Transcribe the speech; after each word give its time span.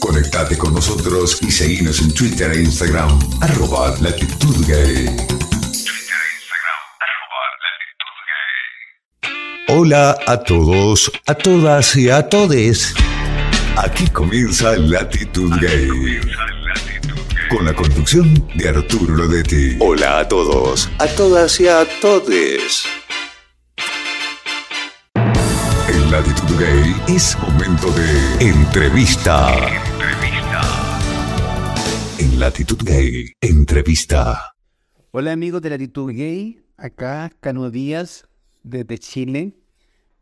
Conectate 0.00 0.56
con 0.56 0.74
nosotros 0.74 1.38
y 1.42 1.50
seguinos 1.50 2.00
en 2.00 2.12
Twitter 2.12 2.52
e 2.52 2.62
Instagram, 2.62 3.18
arroba 3.40 3.94
latitud 4.00 4.66
gay. 4.66 5.16
Hola 9.68 10.16
a 10.26 10.38
todos, 10.38 11.10
a 11.26 11.34
todas 11.34 11.96
y 11.96 12.08
a 12.08 12.28
todes. 12.28 12.94
Aquí 13.76 14.06
comienza 14.08 14.76
Latitud 14.76 15.52
Gay. 15.60 16.20
Con 17.50 17.66
la 17.66 17.74
conducción 17.74 18.48
de 18.54 18.68
Arturo 18.68 19.16
Lodetti. 19.16 19.76
Hola 19.80 20.20
a 20.20 20.28
todos, 20.28 20.88
a 20.98 21.06
todas 21.08 21.60
y 21.60 21.68
a 21.68 21.84
todes. 22.00 22.84
Latitud 26.16 26.58
Gay 26.58 27.14
es 27.14 27.36
momento 27.40 27.88
de 27.92 28.48
entrevista. 28.48 29.54
En 32.18 32.40
Latitud 32.40 32.78
Gay, 32.82 33.32
entrevista. 33.42 34.54
Hola 35.10 35.32
amigos 35.32 35.60
de 35.60 35.68
Latitud 35.68 36.10
Gay, 36.10 36.62
acá 36.78 37.30
Cano 37.40 37.70
Díaz 37.70 38.26
desde 38.62 38.96
Chile. 38.96 39.52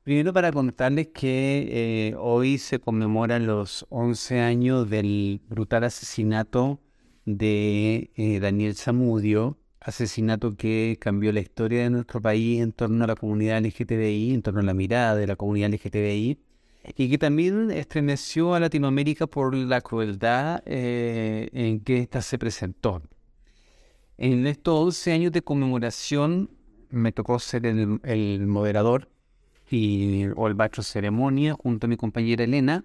Primero 0.02 0.32
para 0.32 0.50
contarles 0.50 1.10
que 1.14 1.68
eh, 1.70 2.16
hoy 2.18 2.58
se 2.58 2.80
conmemoran 2.80 3.46
los 3.46 3.86
11 3.90 4.40
años 4.40 4.90
del 4.90 5.42
brutal 5.48 5.84
asesinato 5.84 6.80
de 7.24 8.10
eh, 8.16 8.40
Daniel 8.40 8.74
Zamudio, 8.74 9.60
asesinato 9.84 10.56
que 10.56 10.96
cambió 10.98 11.30
la 11.30 11.40
historia 11.40 11.82
de 11.82 11.90
nuestro 11.90 12.20
país 12.20 12.60
en 12.62 12.72
torno 12.72 13.04
a 13.04 13.06
la 13.06 13.14
comunidad 13.14 13.62
LGTBI, 13.62 14.32
en 14.32 14.42
torno 14.42 14.60
a 14.60 14.62
la 14.62 14.74
mirada 14.74 15.14
de 15.14 15.26
la 15.26 15.36
comunidad 15.36 15.70
LGTBI, 15.70 16.38
y 16.96 17.10
que 17.10 17.18
también 17.18 17.70
estremeció 17.70 18.54
a 18.54 18.60
Latinoamérica 18.60 19.26
por 19.26 19.54
la 19.54 19.82
crueldad 19.82 20.62
eh, 20.64 21.48
en 21.52 21.80
que 21.80 21.98
ésta 21.98 22.22
se 22.22 22.38
presentó. 22.38 23.02
En 24.16 24.46
estos 24.46 24.74
11 24.74 25.12
años 25.12 25.32
de 25.32 25.42
conmemoración 25.42 26.50
me 26.88 27.12
tocó 27.12 27.38
ser 27.38 27.66
el, 27.66 28.46
moderador 28.46 29.10
y, 29.70 30.26
o 30.36 30.46
el 30.46 30.54
maestro 30.54 30.82
ceremonia 30.82 31.54
junto 31.54 31.86
a 31.86 31.88
mi 31.90 31.96
compañera 31.96 32.44
Elena. 32.44 32.84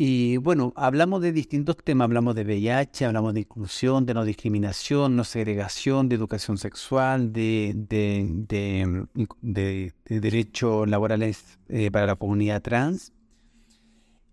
Y 0.00 0.36
bueno, 0.36 0.72
hablamos 0.76 1.20
de 1.22 1.32
distintos 1.32 1.76
temas, 1.78 2.04
hablamos 2.04 2.36
de 2.36 2.44
VIH, 2.44 3.04
hablamos 3.04 3.34
de 3.34 3.40
inclusión, 3.40 4.06
de 4.06 4.14
no 4.14 4.24
discriminación, 4.24 5.16
no 5.16 5.24
segregación, 5.24 6.08
de 6.08 6.14
educación 6.14 6.56
sexual, 6.56 7.32
de, 7.32 7.72
de, 7.74 8.24
de, 8.46 9.92
de 10.06 10.20
derechos 10.20 10.88
laborales 10.88 11.58
eh, 11.68 11.90
para 11.90 12.06
la 12.06 12.14
comunidad 12.14 12.62
trans. 12.62 13.12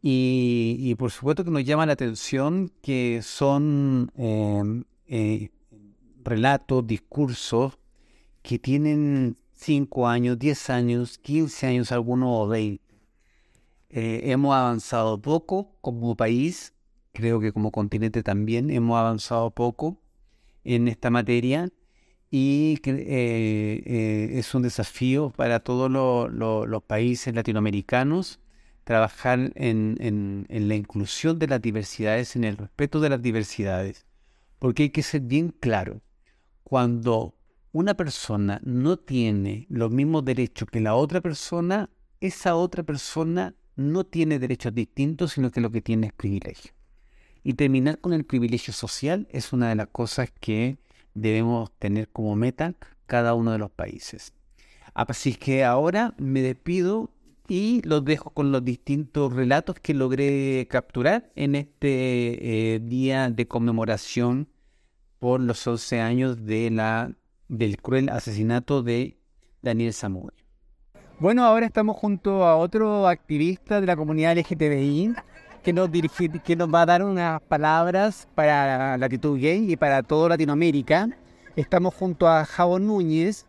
Y, 0.04 0.94
por 1.00 1.10
supuesto 1.10 1.44
que 1.44 1.50
nos 1.50 1.66
llama 1.66 1.88
la 1.88 1.94
atención 1.94 2.72
que 2.84 3.22
son 3.24 4.12
eh, 4.18 4.84
eh, 5.08 5.50
relatos, 6.24 6.86
discursos 6.86 7.80
que 8.44 8.60
tienen 8.60 9.36
5 9.54 10.08
años, 10.08 10.38
10 10.38 10.70
años, 10.70 11.18
15 11.18 11.66
años, 11.66 11.92
algunos 11.92 12.30
o 12.32 12.48
20. 12.48 12.85
Eh, 13.98 14.30
hemos 14.32 14.54
avanzado 14.54 15.22
poco 15.22 15.78
como 15.80 16.18
país, 16.18 16.74
creo 17.14 17.40
que 17.40 17.54
como 17.54 17.72
continente 17.72 18.24
también 18.24 18.70
hemos 18.70 18.98
avanzado 18.98 19.52
poco 19.52 20.02
en 20.66 20.90
esta 20.90 21.10
materia 21.10 21.70
y 22.30 22.78
eh, 22.84 23.82
eh, 23.86 24.30
es 24.34 24.54
un 24.54 24.64
desafío 24.64 25.30
para 25.30 25.62
todos 25.62 25.90
los 25.90 26.84
países 26.84 27.34
latinoamericanos 27.34 28.42
trabajar 28.84 29.54
en, 29.56 29.96
en 30.50 30.68
la 30.68 30.76
inclusión 30.76 31.40
de 31.40 31.48
las 31.48 31.62
diversidades, 31.62 32.36
en 32.36 32.44
el 32.44 32.58
respeto 32.58 33.00
de 33.00 33.10
las 33.10 33.22
diversidades, 33.22 34.06
porque 34.60 34.84
hay 34.84 34.90
que 34.90 35.04
ser 35.04 35.22
bien 35.22 35.56
claro, 35.58 36.02
cuando 36.66 37.34
una 37.72 37.94
persona 37.94 38.60
no 38.62 38.98
tiene 38.98 39.68
los 39.70 39.90
mismos 39.90 40.26
derechos 40.26 40.68
que 40.70 40.82
la 40.82 40.96
otra 40.96 41.22
persona, 41.22 41.90
esa 42.20 42.58
otra 42.58 42.84
persona 42.84 43.56
no 43.76 44.06
tiene 44.06 44.40
derechos 44.40 44.74
distintos, 44.74 45.34
sino 45.34 45.52
que 45.52 45.62
lo 45.62 45.72
que 45.72 45.82
tiene 45.82 46.08
es 46.08 46.14
privilegio. 46.14 46.72
Y 47.44 47.54
terminar 47.54 48.00
con 48.00 48.14
el 48.14 48.26
privilegio 48.26 48.74
social 48.74 49.28
es 49.30 49.54
una 49.54 49.70
de 49.70 49.76
las 49.76 49.88
cosas 49.88 50.32
que 50.40 50.78
debemos 51.14 51.72
tener 51.78 52.10
como 52.10 52.36
meta 52.36 52.74
cada 53.06 53.34
uno 53.34 53.52
de 53.52 53.60
los 53.60 53.72
países. 53.72 54.34
Así 54.94 55.36
que 55.36 55.64
ahora 55.64 56.16
me 56.18 56.42
despido 56.42 57.12
y 57.48 57.82
los 57.84 58.04
dejo 58.04 58.32
con 58.32 58.52
los 58.52 58.64
distintos 58.64 59.34
relatos 59.34 59.76
que 59.80 59.94
logré 59.94 60.68
capturar 60.70 61.32
en 61.36 61.56
este 61.56 62.76
eh, 62.76 62.80
día 62.80 63.30
de 63.30 63.48
conmemoración 63.48 64.48
por 65.20 65.40
los 65.40 65.66
11 65.66 66.00
años 66.00 66.46
de 66.46 66.72
la 66.72 67.14
del 67.48 67.78
cruel 67.82 68.10
asesinato 68.10 68.82
de 68.82 69.20
Daniel 69.62 69.94
Samuel. 69.94 70.34
Bueno, 71.18 71.46
ahora 71.46 71.66
estamos 71.66 71.96
junto 71.96 72.44
a 72.44 72.58
otro 72.58 73.08
activista 73.08 73.80
de 73.80 73.88
la 73.88 73.96
comunidad 73.96 74.38
LGTBI 74.38 75.16
que 75.64 75.72
nos, 75.72 75.90
que 76.44 76.56
nos 76.58 76.74
va 76.74 76.82
a 76.82 76.86
dar 76.86 77.04
unas 77.04 77.42
palabras 77.44 78.28
para 78.36 78.98
la 78.98 79.06
actitud 79.06 79.40
gay 79.40 79.72
y 79.72 79.78
para 79.78 80.04
toda 80.04 80.28
Latinoamérica. 80.28 81.08
Estamos 81.56 81.94
junto 81.94 82.28
a 82.28 82.44
Javo 82.44 82.80
Núñez, 82.80 83.46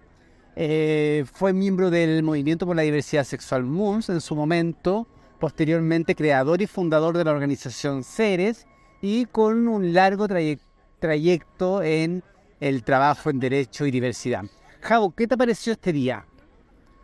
eh, 0.54 1.24
fue 1.32 1.52
miembro 1.52 1.90
del 1.90 2.22
Movimiento 2.22 2.66
por 2.66 2.76
la 2.76 2.82
Diversidad 2.82 3.24
Sexual 3.24 3.64
MUNS 3.64 4.10
en 4.10 4.20
su 4.20 4.36
momento, 4.36 5.08
posteriormente 5.40 6.14
creador 6.14 6.62
y 6.62 6.68
fundador 6.68 7.18
de 7.18 7.24
la 7.24 7.32
organización 7.32 8.04
Ceres 8.04 8.68
y 9.02 9.24
con 9.26 9.66
un 9.66 9.92
largo 9.92 10.28
trayecto 11.00 11.82
en 11.82 12.22
el 12.60 12.84
trabajo 12.84 13.28
en 13.28 13.40
Derecho 13.40 13.86
y 13.86 13.90
Diversidad. 13.90 14.44
Javo, 14.82 15.10
¿qué 15.10 15.26
te 15.26 15.36
pareció 15.36 15.72
este 15.72 15.92
día? 15.92 16.24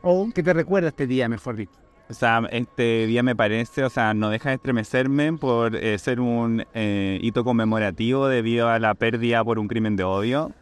¿O 0.03 0.29
qué 0.35 0.43
te 0.43 0.53
recuerda 0.53 0.89
este 0.89 1.07
día, 1.07 1.29
mejor 1.29 1.57
dicho? 1.57 1.73
O 2.11 2.15
sea, 2.15 2.43
este 2.51 3.07
día 3.07 3.23
me 3.23 3.37
parece, 3.37 3.85
o 3.85 3.91
sea, 3.91 4.13
no 4.13 4.29
deja 4.31 4.51
de 4.51 4.57
estremecerme 4.57 5.33
por 5.35 5.77
eh, 5.77 5.97
ser 5.99 6.21
un 6.21 6.65
eh, 6.75 7.19
hito 7.23 7.45
conmemorativo 7.45 8.27
debido 8.27 8.69
a 8.69 8.79
la 8.79 8.95
pérdida 8.95 9.43
por 9.45 9.59
un 9.59 9.69
crimen 9.69 9.97
de 9.97 10.05
odio. 10.05 10.53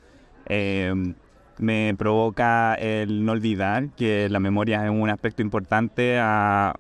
Eh, 0.47 0.95
me 1.59 1.95
provoca 1.99 2.75
el 2.75 3.25
no 3.25 3.33
olvidar 3.33 3.89
que 3.97 4.29
la 4.29 4.41
memoria 4.41 4.85
es 4.85 4.91
un 4.91 5.11
aspecto 5.11 5.43
importante 5.43 6.19
a 6.19 6.75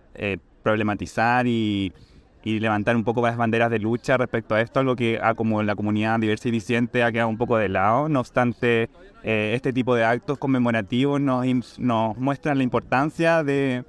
problematizar 0.62 1.46
y 1.46 1.92
y 2.42 2.58
levantar 2.58 2.96
un 2.96 3.04
poco 3.04 3.22
las 3.22 3.36
banderas 3.36 3.70
de 3.70 3.78
lucha 3.78 4.16
respecto 4.16 4.54
a 4.54 4.60
esto, 4.60 4.80
algo 4.80 4.96
que 4.96 5.18
a 5.22 5.34
como 5.34 5.62
la 5.62 5.74
comunidad 5.74 6.18
diversa 6.18 6.48
y 6.48 6.52
disidente 6.52 7.02
ha 7.02 7.12
quedado 7.12 7.28
un 7.28 7.36
poco 7.36 7.58
de 7.58 7.68
lado. 7.68 8.08
No 8.08 8.20
obstante, 8.20 8.88
eh, 9.22 9.52
este 9.54 9.72
tipo 9.72 9.94
de 9.94 10.04
actos 10.04 10.38
conmemorativos 10.38 11.20
nos, 11.20 11.78
nos 11.78 12.16
muestran 12.16 12.58
la 12.58 12.64
importancia 12.64 13.44
de, 13.44 13.84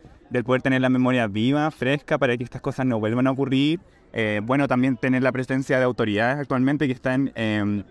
poder 0.45 0.61
tener 0.61 0.81
la 0.81 0.89
memoria 0.89 1.27
viva, 1.27 1.69
fresca, 1.71 2.17
para 2.17 2.35
que 2.37 2.43
estas 2.43 2.61
cosas 2.61 2.85
no 2.85 2.99
vuelvan 2.99 3.27
a 3.27 3.31
ocurrir. 3.31 3.79
Eh, 4.13 4.41
bueno, 4.43 4.67
también 4.67 4.97
tener 4.97 5.23
la 5.23 5.31
presencia 5.31 5.77
de 5.77 5.85
autoridades 5.85 6.39
actualmente 6.39 6.87
que 6.87 6.93
están 6.93 7.31
em, 7.35 7.83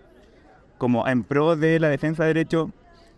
como 0.77 1.07
en 1.07 1.23
pro 1.23 1.55
de 1.55 1.79
la 1.79 1.89
defensa 1.89 2.23
de 2.23 2.27
derechos 2.33 2.69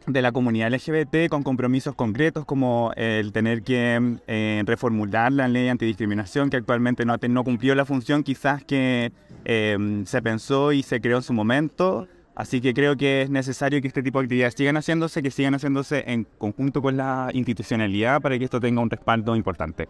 de 0.07 0.21
la 0.21 0.31
comunidad 0.31 0.71
LGBT 0.73 1.29
con 1.29 1.43
compromisos 1.43 1.95
concretos 1.95 2.45
como 2.45 2.91
el 2.95 3.31
tener 3.31 3.63
que 3.63 4.17
eh, 4.27 4.63
reformular 4.65 5.31
la 5.31 5.47
ley 5.47 5.69
antidiscriminación 5.69 6.49
que 6.49 6.57
actualmente 6.57 7.05
no, 7.05 7.15
no 7.29 7.43
cumplió 7.43 7.75
la 7.75 7.85
función 7.85 8.23
quizás 8.23 8.63
que 8.63 9.11
eh, 9.45 10.03
se 10.05 10.21
pensó 10.21 10.71
y 10.71 10.83
se 10.83 11.01
creó 11.01 11.17
en 11.17 11.23
su 11.23 11.33
momento. 11.33 12.07
Así 12.35 12.61
que 12.61 12.73
creo 12.73 12.97
que 12.97 13.21
es 13.21 13.29
necesario 13.29 13.79
que 13.81 13.87
este 13.87 14.01
tipo 14.01 14.19
de 14.19 14.25
actividades 14.25 14.55
sigan 14.55 14.75
haciéndose, 14.75 15.21
que 15.21 15.29
sigan 15.29 15.53
haciéndose 15.53 16.03
en 16.07 16.25
conjunto 16.37 16.81
con 16.81 16.97
la 16.97 17.29
institucionalidad 17.31 18.21
para 18.21 18.39
que 18.39 18.45
esto 18.45 18.59
tenga 18.59 18.81
un 18.81 18.89
respaldo 18.89 19.35
importante. 19.35 19.87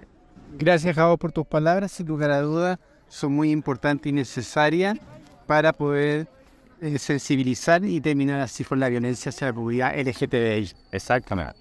Gracias, 0.57 0.95
Javo, 0.95 1.17
por 1.17 1.31
tus 1.31 1.47
palabras. 1.47 1.93
Sin 1.93 2.07
lugar 2.07 2.31
a 2.31 2.41
dudas, 2.41 2.79
son 3.07 3.31
muy 3.33 3.51
importantes 3.51 4.09
y 4.09 4.13
necesarias 4.13 4.97
para 5.47 5.71
poder 5.71 6.27
eh, 6.83 6.99
sensibilizar 6.99 7.83
y 7.85 8.01
terminar 8.01 8.41
así 8.41 8.65
con 8.65 8.77
la 8.77 8.89
violencia 8.89 9.29
hacia 9.29 9.47
la 9.47 9.53
comunidad 9.53 9.97
LGTBI. 9.97 10.69
Exactamente. 10.91 11.55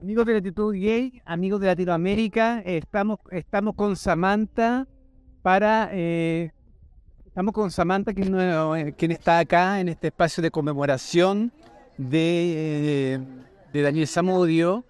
Amigos 0.00 0.24
de 0.24 0.32
la 0.32 0.38
actitud 0.38 0.72
gay, 0.72 1.20
amigos 1.24 1.60
de 1.60 1.66
Latinoamérica, 1.66 2.60
estamos, 2.60 3.18
estamos 3.30 3.74
con 3.74 3.96
Samantha 3.96 4.86
para... 5.42 5.90
Eh, 5.92 6.52
estamos 7.26 7.52
con 7.52 7.70
Samantha, 7.72 8.14
quien, 8.14 8.34
eh, 8.38 8.94
quien 8.96 9.10
está 9.10 9.40
acá 9.40 9.80
en 9.80 9.88
este 9.88 10.06
espacio 10.08 10.42
de 10.42 10.50
conmemoración 10.52 11.52
de, 11.98 13.20
de 13.72 13.82
Daniel 13.82 14.06
Zamudio, 14.06 14.84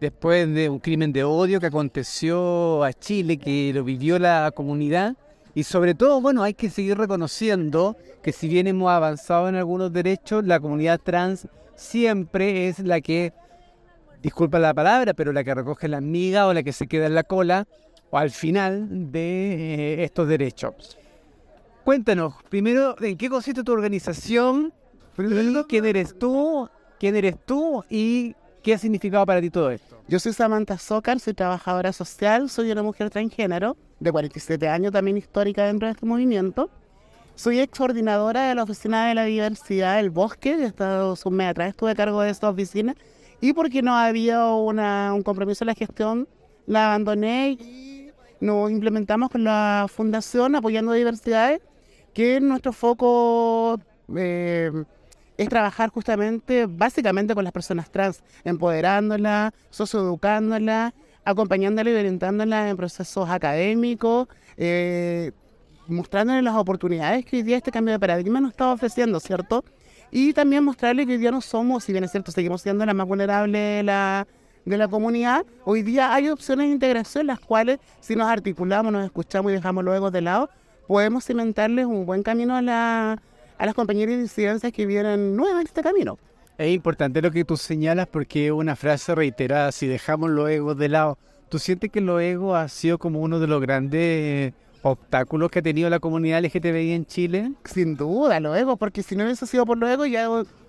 después 0.00 0.52
de 0.54 0.68
un 0.68 0.78
crimen 0.78 1.12
de 1.12 1.24
odio 1.24 1.58
que 1.58 1.66
aconteció 1.66 2.84
a 2.84 2.92
Chile, 2.92 3.38
que 3.38 3.72
lo 3.74 3.82
vivió 3.82 4.18
la 4.20 4.52
comunidad 4.54 5.16
y 5.54 5.64
sobre 5.64 5.94
todo, 5.94 6.20
bueno, 6.20 6.42
hay 6.42 6.54
que 6.54 6.70
seguir 6.70 6.96
reconociendo 6.96 7.96
que 8.22 8.32
si 8.32 8.48
bien 8.48 8.66
hemos 8.66 8.90
avanzado 8.90 9.48
en 9.48 9.56
algunos 9.56 9.92
derechos, 9.92 10.44
la 10.44 10.60
comunidad 10.60 11.00
trans 11.02 11.48
siempre 11.74 12.68
es 12.68 12.78
la 12.80 13.00
que, 13.00 13.32
disculpa 14.22 14.58
la 14.58 14.74
palabra, 14.74 15.14
pero 15.14 15.32
la 15.32 15.42
que 15.42 15.54
recoge 15.54 15.88
la 15.88 16.00
miga 16.00 16.46
o 16.46 16.52
la 16.52 16.62
que 16.62 16.72
se 16.72 16.86
queda 16.86 17.06
en 17.06 17.14
la 17.14 17.24
cola 17.24 17.66
o 18.10 18.18
al 18.18 18.30
final 18.30 19.12
de 19.12 20.00
eh, 20.00 20.04
estos 20.04 20.28
derechos. 20.28 20.98
Cuéntanos, 21.84 22.34
primero, 22.48 22.94
¿en 23.00 23.16
qué 23.16 23.28
consiste 23.28 23.64
tu 23.64 23.72
organización? 23.72 24.72
¿Quién 25.68 25.86
eres 25.86 26.18
tú? 26.18 26.68
¿Quién 26.98 27.16
eres 27.16 27.36
tú? 27.44 27.82
¿Y 27.88 28.34
qué 28.62 28.74
ha 28.74 28.78
significado 28.78 29.24
para 29.26 29.40
ti 29.40 29.50
todo 29.50 29.70
esto? 29.70 29.99
Yo 30.10 30.18
soy 30.18 30.32
Samantha 30.32 30.76
Zócar, 30.76 31.20
soy 31.20 31.34
trabajadora 31.34 31.92
social, 31.92 32.50
soy 32.50 32.72
una 32.72 32.82
mujer 32.82 33.10
transgénero, 33.10 33.76
de 34.00 34.10
47 34.10 34.66
años, 34.66 34.90
también 34.90 35.16
histórica 35.16 35.66
dentro 35.66 35.86
de 35.86 35.92
este 35.92 36.04
movimiento. 36.04 36.68
Soy 37.36 37.60
excoordinadora 37.60 38.48
de 38.48 38.56
la 38.56 38.64
Oficina 38.64 39.06
de 39.06 39.14
la 39.14 39.22
Diversidad 39.26 39.98
del 39.98 40.10
Bosque, 40.10 40.54
he 40.54 40.64
estado 40.64 41.14
un 41.24 41.34
mes 41.34 41.50
atrás, 41.50 41.68
estuve 41.68 41.92
a 41.92 41.94
cargo 41.94 42.22
de 42.22 42.30
esta 42.30 42.50
oficina, 42.50 42.96
y 43.40 43.52
porque 43.52 43.82
no 43.82 43.94
había 43.94 44.46
un 44.46 45.22
compromiso 45.22 45.62
en 45.62 45.68
la 45.68 45.74
gestión, 45.74 46.26
la 46.66 46.86
abandoné 46.88 47.50
y 47.52 48.10
nos 48.40 48.68
implementamos 48.68 49.30
con 49.30 49.44
la 49.44 49.86
Fundación 49.88 50.56
Apoyando 50.56 50.90
Diversidades, 50.90 51.60
que 52.14 52.40
nuestro 52.40 52.72
foco 52.72 53.78
eh, 54.16 54.72
es 55.40 55.48
trabajar 55.48 55.88
justamente, 55.88 56.66
básicamente 56.66 57.34
con 57.34 57.44
las 57.44 57.52
personas 57.54 57.90
trans, 57.90 58.22
empoderándolas, 58.44 59.54
socioeducándolas, 59.70 60.92
acompañándolas 61.24 61.94
y 61.94 61.96
orientándolas 61.96 62.70
en 62.70 62.76
procesos 62.76 63.30
académicos, 63.30 64.28
eh, 64.58 65.32
mostrándoles 65.88 66.44
las 66.44 66.56
oportunidades 66.56 67.24
que 67.24 67.36
hoy 67.36 67.42
día 67.42 67.56
este 67.56 67.72
cambio 67.72 67.92
de 67.92 67.98
paradigma 67.98 68.38
nos 68.38 68.50
está 68.50 68.70
ofreciendo, 68.70 69.18
¿cierto? 69.18 69.64
Y 70.10 70.34
también 70.34 70.62
mostrarles 70.62 71.06
que 71.06 71.12
hoy 71.12 71.18
día 71.18 71.30
no 71.30 71.40
somos, 71.40 71.84
si 71.84 71.92
bien 71.92 72.04
es 72.04 72.10
cierto, 72.10 72.32
seguimos 72.32 72.60
siendo 72.60 72.84
la 72.84 72.92
más 72.92 73.06
vulnerable 73.08 73.58
de 73.58 73.82
la, 73.82 74.26
de 74.66 74.76
la 74.76 74.88
comunidad, 74.88 75.46
hoy 75.64 75.82
día 75.82 76.12
hay 76.12 76.28
opciones 76.28 76.66
de 76.66 76.72
integración 76.74 77.26
las 77.26 77.40
cuales 77.40 77.78
si 78.00 78.14
nos 78.14 78.28
articulamos, 78.28 78.92
nos 78.92 79.06
escuchamos 79.06 79.52
y 79.52 79.54
dejamos 79.54 79.84
los 79.84 79.96
egos 79.96 80.12
de 80.12 80.20
lado, 80.20 80.50
podemos 80.86 81.24
cimentarles 81.24 81.86
un 81.86 82.04
buen 82.04 82.22
camino 82.22 82.54
a 82.54 82.60
la 82.60 83.22
a 83.60 83.66
las 83.66 83.74
compañeras 83.74 84.16
de 84.16 84.22
disidencias 84.22 84.72
que 84.72 84.86
vienen 84.86 85.36
nuevas 85.36 85.60
en 85.60 85.66
este 85.66 85.82
camino. 85.82 86.18
Es 86.56 86.74
importante 86.74 87.20
lo 87.20 87.30
que 87.30 87.44
tú 87.44 87.58
señalas 87.58 88.06
porque 88.06 88.46
es 88.46 88.52
una 88.52 88.74
frase 88.74 89.14
reiterada, 89.14 89.70
si 89.70 89.86
dejamos 89.86 90.30
los 90.30 90.48
egos 90.48 90.78
de 90.78 90.88
lado, 90.88 91.18
¿tú 91.50 91.58
sientes 91.58 91.90
que 91.90 92.00
los 92.00 92.22
egos 92.22 92.56
ha 92.56 92.68
sido 92.68 92.96
como 92.96 93.20
uno 93.20 93.38
de 93.38 93.46
los 93.46 93.60
grandes 93.60 94.54
obstáculos 94.80 95.50
que 95.50 95.58
ha 95.58 95.62
tenido 95.62 95.90
la 95.90 95.98
comunidad 95.98 96.42
LGTBI 96.42 96.92
en 96.92 97.04
Chile? 97.04 97.52
Sin 97.66 97.96
duda, 97.96 98.40
los 98.40 98.56
egos, 98.56 98.78
porque 98.78 99.02
si 99.02 99.14
no 99.14 99.24
hubiese 99.24 99.46
sido 99.46 99.66
por 99.66 99.76
los 99.76 99.90
egos, 99.90 100.08
ya, 100.10 100.26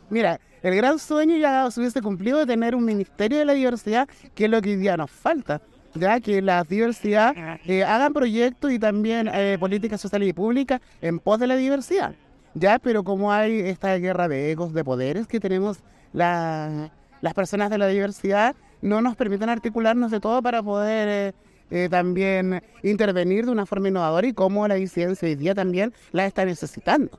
mira, 0.10 0.42
el 0.62 0.76
gran 0.76 1.00
sueño 1.00 1.38
ya 1.38 1.72
se 1.72 1.80
hubiese 1.80 2.02
cumplido 2.02 2.40
de 2.40 2.46
tener 2.46 2.76
un 2.76 2.84
ministerio 2.84 3.38
de 3.38 3.46
la 3.46 3.54
diversidad, 3.54 4.10
que 4.36 4.46
es 4.46 4.52
lo 4.52 4.62
que 4.62 4.72
hoy 4.72 4.76
día 4.76 4.98
nos 4.98 5.10
falta 5.10 5.62
ya 5.94 6.22
que 6.22 6.42
la 6.42 6.64
diversidad 6.64 7.36
eh, 7.66 7.84
hagan 7.84 8.14
proyectos 8.14 8.72
y 8.72 8.80
también 8.80 9.30
eh, 9.34 9.58
políticas 9.60 10.00
sociales 10.00 10.30
y 10.30 10.34
públicas 10.34 10.80
en 11.02 11.20
pos 11.20 11.38
de 11.38 11.48
la 11.48 11.58
diversidad. 11.58 12.16
Ya, 12.54 12.80
pero 12.80 13.04
como 13.04 13.32
hay 13.32 13.60
esta 13.60 13.96
guerra 13.98 14.28
de 14.28 14.52
egos, 14.52 14.74
de 14.74 14.84
poderes 14.84 15.28
que 15.28 15.40
tenemos 15.40 15.80
las 16.14 16.92
personas 17.34 17.70
de 17.70 17.78
la 17.78 17.88
diversidad, 17.88 18.56
no 18.82 19.02
nos 19.02 19.16
permiten 19.16 19.50
articularnos 19.50 20.12
de 20.12 20.20
todo 20.20 20.42
para 20.42 20.62
poder 20.62 21.34
eh, 21.34 21.34
eh, 21.70 21.88
también 21.90 22.62
intervenir 22.84 23.46
de 23.46 23.52
una 23.52 23.66
forma 23.66 23.88
innovadora 23.88 24.28
y 24.28 24.34
como 24.34 24.68
la 24.68 24.76
disidencia 24.76 25.28
hoy 25.28 25.36
día 25.36 25.56
también 25.56 25.94
la 26.12 26.26
está 26.26 26.44
necesitando. 26.44 27.18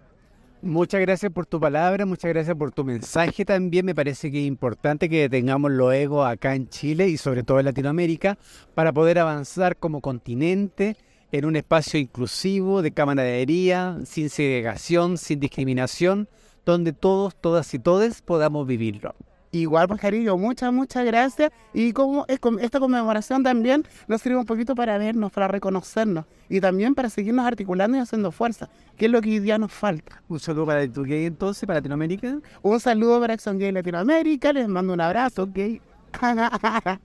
Muchas 0.61 1.00
gracias 1.00 1.32
por 1.32 1.44
tu 1.46 1.58
palabra, 1.58 2.06
muchas 2.06 2.29
gracias 2.29 2.56
por 2.56 2.70
tu 2.70 2.84
mensaje 2.84 3.44
también. 3.44 3.84
Me 3.84 3.96
parece 3.96 4.31
que 4.31 4.40
es 4.43 4.46
importante 4.46 5.08
que 5.08 5.29
tengamos 5.29 5.73
los 5.73 5.93
egos 5.93 6.25
acá 6.25 6.55
en 6.55 6.69
Chile 6.69 7.08
y 7.08 7.17
sobre 7.17 7.43
todo 7.43 7.58
en 7.58 7.64
Latinoamérica 7.64 8.38
para 8.75 8.93
poder 8.93 9.19
avanzar 9.19 9.76
como 9.76 10.00
continente 10.00 10.96
en 11.32 11.46
un 11.46 11.56
espacio 11.56 11.99
inclusivo 11.99 12.82
de 12.82 12.93
camaradería, 12.93 13.99
sin 14.05 14.29
segregación, 14.29 15.17
sin 15.17 15.40
discriminación, 15.40 16.29
donde 16.64 16.93
todos, 16.93 17.34
todas 17.34 17.73
y 17.75 17.79
todes 17.79 18.23
podamos 18.23 18.67
vivirlo. 18.67 19.14
Igual, 19.55 19.87
pues 19.87 20.00
cariño, 20.00 20.38
muchas, 20.38 20.73
muchas 20.73 21.05
gracias. 21.05 21.50
Y 21.75 21.93
como 21.93 22.25
esta 22.26 22.81
conmemoración 22.81 23.43
también 23.43 23.84
nos 24.08 24.23
sirve 24.23 24.37
un 24.37 24.46
poquito 24.46 24.75
para 24.75 24.96
vernos, 24.96 25.31
para 25.31 25.46
reconocernos 25.46 26.25
y 26.49 26.61
también 26.61 26.94
para 26.94 27.11
seguirnos 27.11 27.44
articulando 27.46 27.99
y 27.99 28.00
haciendo 28.00 28.31
fuerza, 28.31 28.70
que 28.96 29.06
es 29.06 29.11
lo 29.11 29.20
que 29.20 29.31
hoy 29.31 29.40
día 29.40 29.58
nos 29.58 29.73
falta. 29.73 30.23
Un 30.29 30.40
saludo 30.40 30.67
para 30.67 30.88
tu 30.90 31.02
gay 31.02 31.26
entonces, 31.26 31.67
para 31.67 31.81
Latinoamérica. 31.81 32.38
Un 32.62 32.81
saludo 32.81 33.20
para 33.20 33.34
Acción 33.34 33.58
Gay 33.58 33.73
Latinoamérica, 33.73 34.55
les 34.55 34.69
mando 34.69 34.94
un 34.94 35.00
abrazo, 35.00 35.46
gay. 35.46 35.82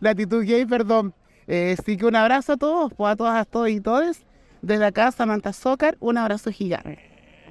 Latitud 0.00 0.44
Gay, 0.46 0.64
perdón. 0.64 1.14
Eh, 1.52 1.74
sí 1.84 1.96
que 1.96 2.06
un 2.06 2.14
abrazo 2.14 2.52
a 2.52 2.56
todos, 2.56 2.92
pues 2.94 3.12
a 3.12 3.16
todas, 3.16 3.40
a 3.40 3.44
todos 3.44 3.68
y 3.70 3.80
todos. 3.80 4.18
Desde 4.62 4.84
acá, 4.84 5.10
Samantha 5.10 5.52
Zócar, 5.52 5.96
un 5.98 6.16
abrazo 6.16 6.52
gigante. 6.52 7.00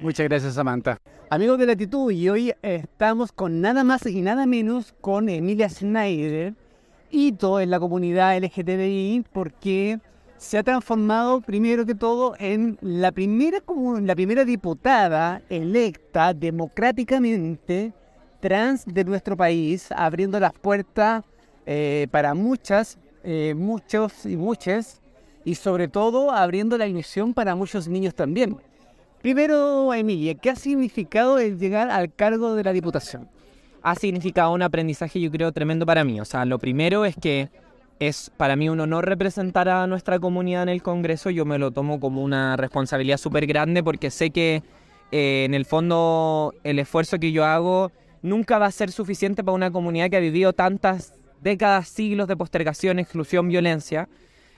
Muchas 0.00 0.26
gracias, 0.26 0.54
Samantha. 0.54 0.96
Amigos 1.28 1.58
de 1.58 1.66
Latitud, 1.66 2.10
y 2.10 2.30
hoy 2.30 2.54
estamos 2.62 3.30
con 3.30 3.60
nada 3.60 3.84
más 3.84 4.06
y 4.06 4.22
nada 4.22 4.46
menos 4.46 4.94
con 5.02 5.28
Emilia 5.28 5.68
Schneider, 5.68 6.54
hito 7.10 7.60
en 7.60 7.68
la 7.68 7.78
comunidad 7.78 8.38
LGTBI, 8.38 9.26
porque 9.34 10.00
se 10.38 10.56
ha 10.56 10.62
transformado 10.62 11.42
primero 11.42 11.84
que 11.84 11.94
todo 11.94 12.36
en 12.38 12.78
la 12.80 13.12
primera, 13.12 13.58
la 14.00 14.14
primera 14.14 14.46
diputada 14.46 15.42
electa 15.50 16.32
democráticamente 16.32 17.92
trans 18.40 18.86
de 18.86 19.04
nuestro 19.04 19.36
país, 19.36 19.92
abriendo 19.94 20.40
las 20.40 20.54
puertas 20.54 21.22
eh, 21.66 22.06
para 22.10 22.32
muchas 22.32 22.98
eh, 23.24 23.54
muchos 23.56 24.26
y 24.26 24.36
muchas, 24.36 25.00
y 25.44 25.54
sobre 25.54 25.88
todo 25.88 26.30
abriendo 26.30 26.78
la 26.78 26.86
ilusión 26.86 27.34
para 27.34 27.54
muchos 27.54 27.88
niños 27.88 28.14
también. 28.14 28.56
Primero, 29.22 29.92
Emilia, 29.92 30.34
¿qué 30.34 30.50
ha 30.50 30.56
significado 30.56 31.38
el 31.38 31.58
llegar 31.58 31.90
al 31.90 32.12
cargo 32.14 32.54
de 32.54 32.64
la 32.64 32.72
Diputación? 32.72 33.28
Ha 33.82 33.94
significado 33.94 34.52
un 34.52 34.62
aprendizaje, 34.62 35.20
yo 35.20 35.30
creo, 35.30 35.52
tremendo 35.52 35.84
para 35.84 36.04
mí. 36.04 36.20
O 36.20 36.24
sea, 36.24 36.44
lo 36.44 36.58
primero 36.58 37.04
es 37.04 37.16
que 37.16 37.50
es 37.98 38.30
para 38.38 38.56
mí 38.56 38.68
un 38.70 38.80
honor 38.80 39.06
representar 39.06 39.68
a 39.68 39.86
nuestra 39.86 40.18
comunidad 40.18 40.62
en 40.64 40.70
el 40.70 40.82
Congreso. 40.82 41.28
Yo 41.28 41.44
me 41.44 41.58
lo 41.58 41.70
tomo 41.70 42.00
como 42.00 42.22
una 42.22 42.56
responsabilidad 42.56 43.18
súper 43.18 43.46
grande 43.46 43.82
porque 43.82 44.10
sé 44.10 44.30
que 44.30 44.62
eh, 45.12 45.44
en 45.44 45.52
el 45.52 45.66
fondo 45.66 46.54
el 46.64 46.78
esfuerzo 46.78 47.18
que 47.18 47.30
yo 47.30 47.44
hago 47.44 47.92
nunca 48.22 48.58
va 48.58 48.66
a 48.66 48.70
ser 48.70 48.90
suficiente 48.90 49.44
para 49.44 49.54
una 49.54 49.70
comunidad 49.70 50.08
que 50.08 50.16
ha 50.16 50.20
vivido 50.20 50.54
tantas 50.54 51.12
décadas, 51.42 51.88
siglos 51.88 52.28
de 52.28 52.36
postergación, 52.36 52.98
exclusión, 52.98 53.48
violencia. 53.48 54.08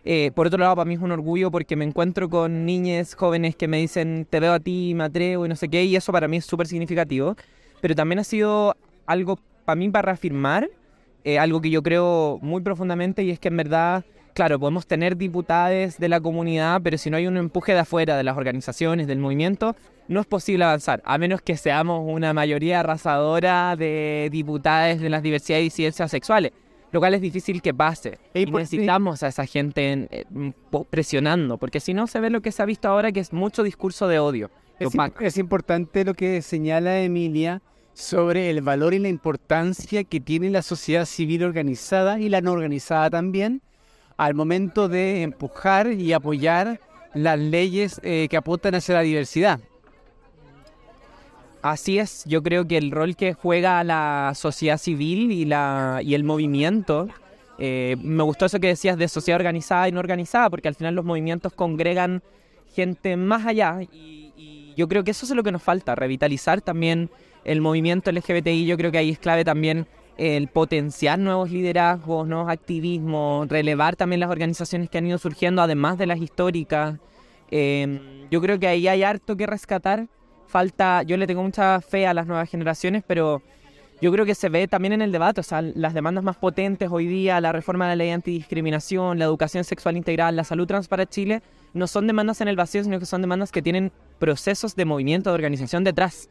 Eh, 0.05 0.33
por 0.35 0.49
otro 0.49 0.59
lado, 0.59 0.75
para 0.75 0.89
mí 0.89 0.95
es 0.95 1.01
un 1.01 1.13
orgullo 1.13 1.51
porque 1.51 1.77
me 1.77 1.85
encuentro 1.85 2.29
con 2.29 2.67
niñas 2.67 3.15
jóvenes 3.15 3.55
que 3.55 3.69
me 3.69 3.79
dicen, 3.79 4.27
te 4.29 4.41
veo 4.41 4.53
a 4.53 4.61
ti, 4.61 4.95
me 4.95 5.05
atrevo 5.05 5.47
y 5.47 5.49
no 5.49 5.57
sé 5.57 5.69
qué, 5.69 5.85
y 5.85 5.95
eso 5.95 6.13
para 6.13 6.29
mí 6.29 6.39
es 6.39 6.45
súper 6.45 6.67
significativo. 6.67 7.37
Pero 7.81 7.95
también 7.95 8.19
ha 8.19 8.25
sido 8.25 8.77
algo 9.07 9.39
para 9.65 9.77
mí 9.77 9.89
para 9.91 10.07
reafirmar, 10.07 10.69
eh, 11.25 11.39
algo 11.39 11.61
que 11.61 11.71
yo 11.71 11.83
creo 11.83 12.39
muy 12.43 12.63
profundamente, 12.63 13.23
y 13.23 13.31
es 13.31 13.39
que 13.39 13.49
en 13.49 13.57
verdad, 13.57 14.05
claro, 14.35 14.59
podemos 14.59 14.87
tener 14.87 15.17
diputados 15.17 15.99
de 15.99 16.09
la 16.09 16.21
comunidad, 16.21 16.81
pero 16.83 16.99
si 16.99 17.11
no 17.11 17.17
hay 17.17 17.29
un 17.29 17.37
empuje 17.37 17.73
de 17.73 17.81
afuera, 17.81 18.17
de 18.17 18.25
las 18.25 18.37
organizaciones, 18.37 19.07
del 19.07 19.19
movimiento, 19.19 19.77
no 20.09 20.21
es 20.21 20.27
posible 20.27 20.65
avanzar, 20.65 21.01
a 21.05 21.17
menos 21.17 21.43
que 21.43 21.57
seamos 21.57 22.03
una 22.05 22.33
mayoría 22.33 22.81
arrasadora 22.81 23.77
de 23.77 24.29
diputados 24.33 25.01
de 25.01 25.09
las 25.11 25.23
diversidades 25.23 25.63
y 25.63 25.65
disidencias 25.67 26.11
sexuales 26.11 26.53
lo 26.93 27.01
cual 27.01 27.15
es 27.15 27.21
difícil 27.21 27.61
que 27.63 27.75
pase. 27.75 28.19
Y, 28.35 28.47
necesitamos 28.47 29.23
a 29.23 29.29
esa 29.29 29.47
gente 29.47 30.27
presionando, 30.91 31.59
porque 31.59 31.81
si 31.81 31.95
no 31.95 32.07
se 32.07 32.21
ve 32.21 32.31
lo 32.31 32.43
que 32.43 32.53
se 32.53 32.63
ha 32.63 32.67
visto 32.67 32.89
ahora, 32.89 33.11
que 33.11 33.21
es 33.21 33.33
mucho 33.33 33.63
discurso 33.63 34.07
de 34.07 34.19
odio. 34.19 34.51
Es, 35.21 35.39
importante 35.39 36.05
lo 36.05 36.15
que 36.15 36.43
señala 36.43 37.01
Emilia 37.01 37.63
sobre 37.95 38.51
el 38.51 38.63
valor 38.63 38.95
y 38.95 38.99
la 38.99 39.09
importancia 39.09 40.05
que 40.05 40.21
tiene 40.21 40.51
la 40.51 40.63
sociedad 40.63 41.05
civil 41.05 41.45
organizada 41.45 42.19
y 42.19 42.29
la 42.29 42.41
no 42.41 42.53
organizada 42.53 43.11
también 43.11 43.63
al 44.17 44.35
momento 44.35 44.89
de 44.89 45.23
empujar 45.23 45.93
y 45.93 46.13
apoyar 46.13 46.81
las 47.15 47.39
leyes 47.39 48.01
eh, 48.03 48.27
que 48.31 48.37
apuntan 48.37 48.75
hacia 48.75 48.95
la 48.95 49.03
diversidad. 49.03 49.61
Así 51.63 51.99
es, 51.99 52.25
yo 52.27 52.43
creo 52.43 52.67
que 52.67 52.77
el 52.77 52.91
rol 52.91 53.15
que 53.15 53.35
juega 53.35 53.85
la 53.85 54.33
sociedad 54.35 54.79
civil 54.79 55.31
y, 55.31 55.45
la, 55.45 56.01
y 56.03 56.15
el 56.15 56.25
movimiento, 56.25 57.09
eh, 57.59 57.97
me 58.03 58.25
gustó 58.25 58.47
eso 58.47 58.59
que 58.59 58.67
decías 58.67 58.99
de 58.99 59.07
sociedad 59.07 59.39
organizada 59.39 59.89
y 59.89 59.93
no 59.93 60.01
organizada, 60.01 60.51
porque 60.51 60.67
al 60.67 60.75
final 60.75 60.97
los 60.97 61.05
movimientos 61.05 61.53
congregan 61.53 62.23
gente 62.75 63.17
más 63.17 63.47
allá 63.47 63.81
y, 63.81 64.33
y 64.37 64.75
yo 64.77 64.89
creo 64.89 65.05
que 65.05 65.13
eso 65.13 65.25
es 65.25 65.31
lo 65.33 65.45
que 65.45 65.53
nos 65.53 65.63
falta, 65.63 65.95
revitalizar 65.95 66.61
también 66.63 67.11
el 67.45 67.61
movimiento 67.61 68.11
LGBTI, 68.11 68.67
yo 68.67 68.77
creo 68.77 68.91
que 68.91 68.99
ahí 68.99 69.11
es 69.11 69.21
clave 69.21 69.45
también 69.45 69.87
el 70.19 70.49
potenciar 70.49 71.19
nuevos 71.19 71.51
liderazgos, 71.51 72.27
nuevos 72.27 72.51
activismos, 72.51 73.49
relevar 73.49 73.97
también 73.97 74.21
las 74.21 74.31
organizaciones 74.31 74.91
que 74.91 74.99
han 74.99 75.07
ido 75.07 75.19
surgiendo, 75.19 75.63
además 75.63 75.97
de 75.99 76.07
las 76.07 76.21
históricas. 76.21 76.99
Eh, 77.51 78.27
yo 78.31 78.41
creo 78.41 78.59
que 78.59 78.67
ahí 78.67 78.89
hay 78.89 79.03
harto 79.03 79.37
que 79.37 79.47
rescatar 79.47 80.09
falta, 80.53 81.03
yo 81.03 81.17
le 81.17 81.27
tengo 81.27 81.43
mucha 81.43 81.81
fe 81.81 82.07
a 82.07 82.13
las 82.13 82.27
nuevas 82.27 82.49
generaciones, 82.49 83.03
pero 83.07 83.43
yo 84.03 84.13
creo 84.13 84.27
que 84.27 84.35
se 84.35 84.51
ve 84.51 84.69
también 84.69 84.93
en 84.93 85.01
el 85.01 85.11
debate, 85.11 85.41
o 85.41 85.45
sea, 85.45 85.63
las 85.63 85.95
demandas 85.95 86.23
más 86.23 86.37
potentes 86.37 86.91
hoy 86.93 87.07
día, 87.07 87.41
la 87.41 87.53
reforma 87.53 87.87
de 87.87 87.93
la 87.93 87.97
ley 87.97 88.11
antidiscriminación, 88.11 89.19
la 89.19 89.25
educación 89.25 89.65
sexual 89.65 89.97
integral, 89.97 90.37
la 90.37 90.45
salud 90.45 90.67
trans 90.67 90.89
para 90.89 91.07
Chile, 91.07 91.41
no 91.73 91.87
son 91.87 92.07
demandas 92.07 92.41
en 92.43 92.49
el 92.49 92.57
vacío, 92.57 92.85
sino 92.85 92.99
que 92.99 93.07
son 93.07 93.23
demandas 93.23 93.51
que 93.51 93.63
tienen 93.63 93.93
procesos 94.19 94.77
de 94.77 94.85
movimiento, 94.85 95.31
de 95.31 95.35
organización 95.35 95.85
detrás. 95.85 96.29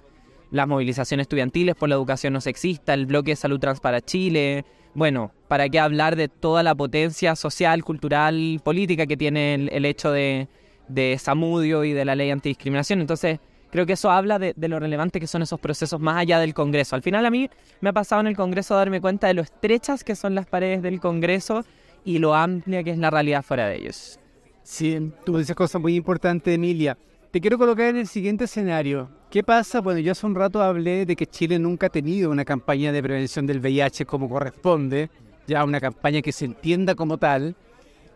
Las 0.51 0.67
movilizaciones 0.67 1.23
estudiantiles 1.23 1.75
por 1.75 1.89
la 1.89 1.95
educación 1.95 2.33
no 2.33 2.41
sexista, 2.41 2.93
el 2.93 3.07
bloque 3.07 3.31
de 3.31 3.37
salud 3.37 3.59
trans 3.59 3.79
para 3.79 4.01
Chile, 4.01 4.65
bueno, 4.93 5.31
¿para 5.47 5.67
qué 5.69 5.79
hablar 5.79 6.15
de 6.15 6.27
toda 6.27 6.61
la 6.61 6.75
potencia 6.75 7.35
social, 7.35 7.83
cultural, 7.83 8.61
política 8.63 9.07
que 9.07 9.17
tiene 9.17 9.55
el, 9.55 9.85
hecho 9.85 10.11
de, 10.11 10.47
de 10.89 11.17
Samudio 11.17 11.85
y 11.85 11.93
de 11.93 12.05
la 12.05 12.15
ley 12.15 12.29
antidiscriminación? 12.29 12.99
Entonces, 12.99 13.39
creo 13.71 13.85
que 13.85 13.93
eso 13.93 14.11
habla 14.11 14.37
de, 14.37 14.53
lo 14.55 14.79
relevante 14.79 15.19
que 15.19 15.27
son 15.27 15.41
esos 15.41 15.59
procesos 15.59 15.99
más 15.99 16.17
allá 16.17 16.39
del 16.39 16.53
Congreso. 16.53 16.95
Al 16.95 17.01
final 17.01 17.25
a 17.25 17.31
mí 17.31 17.49
me 17.79 17.89
ha 17.89 17.93
pasado 17.93 18.21
en 18.21 18.27
el 18.27 18.35
Congreso 18.35 18.75
darme 18.75 19.01
cuenta 19.01 19.27
de 19.27 19.33
lo 19.33 19.41
estrechas 19.41 20.03
que 20.03 20.15
son 20.15 20.35
las 20.35 20.45
paredes 20.45 20.81
del 20.81 20.99
Congreso 20.99 21.63
y 22.03 22.19
lo 22.19 22.35
amplia 22.35 22.83
que 22.83 22.91
es 22.91 22.97
la 22.97 23.09
realidad 23.09 23.43
fuera 23.43 23.67
de 23.67 23.77
ellos. 23.77 24.19
Sí, 24.63 25.11
tú 25.25 25.37
dices 25.37 25.55
cosas 25.55 25.81
muy 25.81 25.95
importantes, 25.95 26.53
Emilia. 26.53 26.97
Te 27.31 27.39
quiero 27.39 27.57
colocar 27.57 27.87
en 27.87 27.97
el 27.97 28.07
siguiente 28.07 28.43
escenario. 28.43 29.09
¿Qué 29.29 29.43
pasa? 29.43 29.79
Bueno, 29.79 30.01
yo 30.01 30.11
hace 30.11 30.25
un 30.25 30.35
rato 30.35 30.61
hablé 30.61 31.05
de 31.05 31.15
que 31.15 31.25
Chile 31.25 31.57
nunca 31.57 31.87
ha 31.87 31.89
tenido 31.89 32.29
una 32.29 32.43
campaña 32.43 32.91
de 32.91 33.01
prevención 33.01 33.47
del 33.47 33.59
VIH 33.59 34.05
como 34.05 34.27
corresponde, 34.27 35.09
ya 35.47 35.63
una 35.63 35.79
campaña 35.79 36.21
que 36.21 36.33
se 36.33 36.45
entienda 36.45 36.93
como 36.93 37.17
tal. 37.17 37.55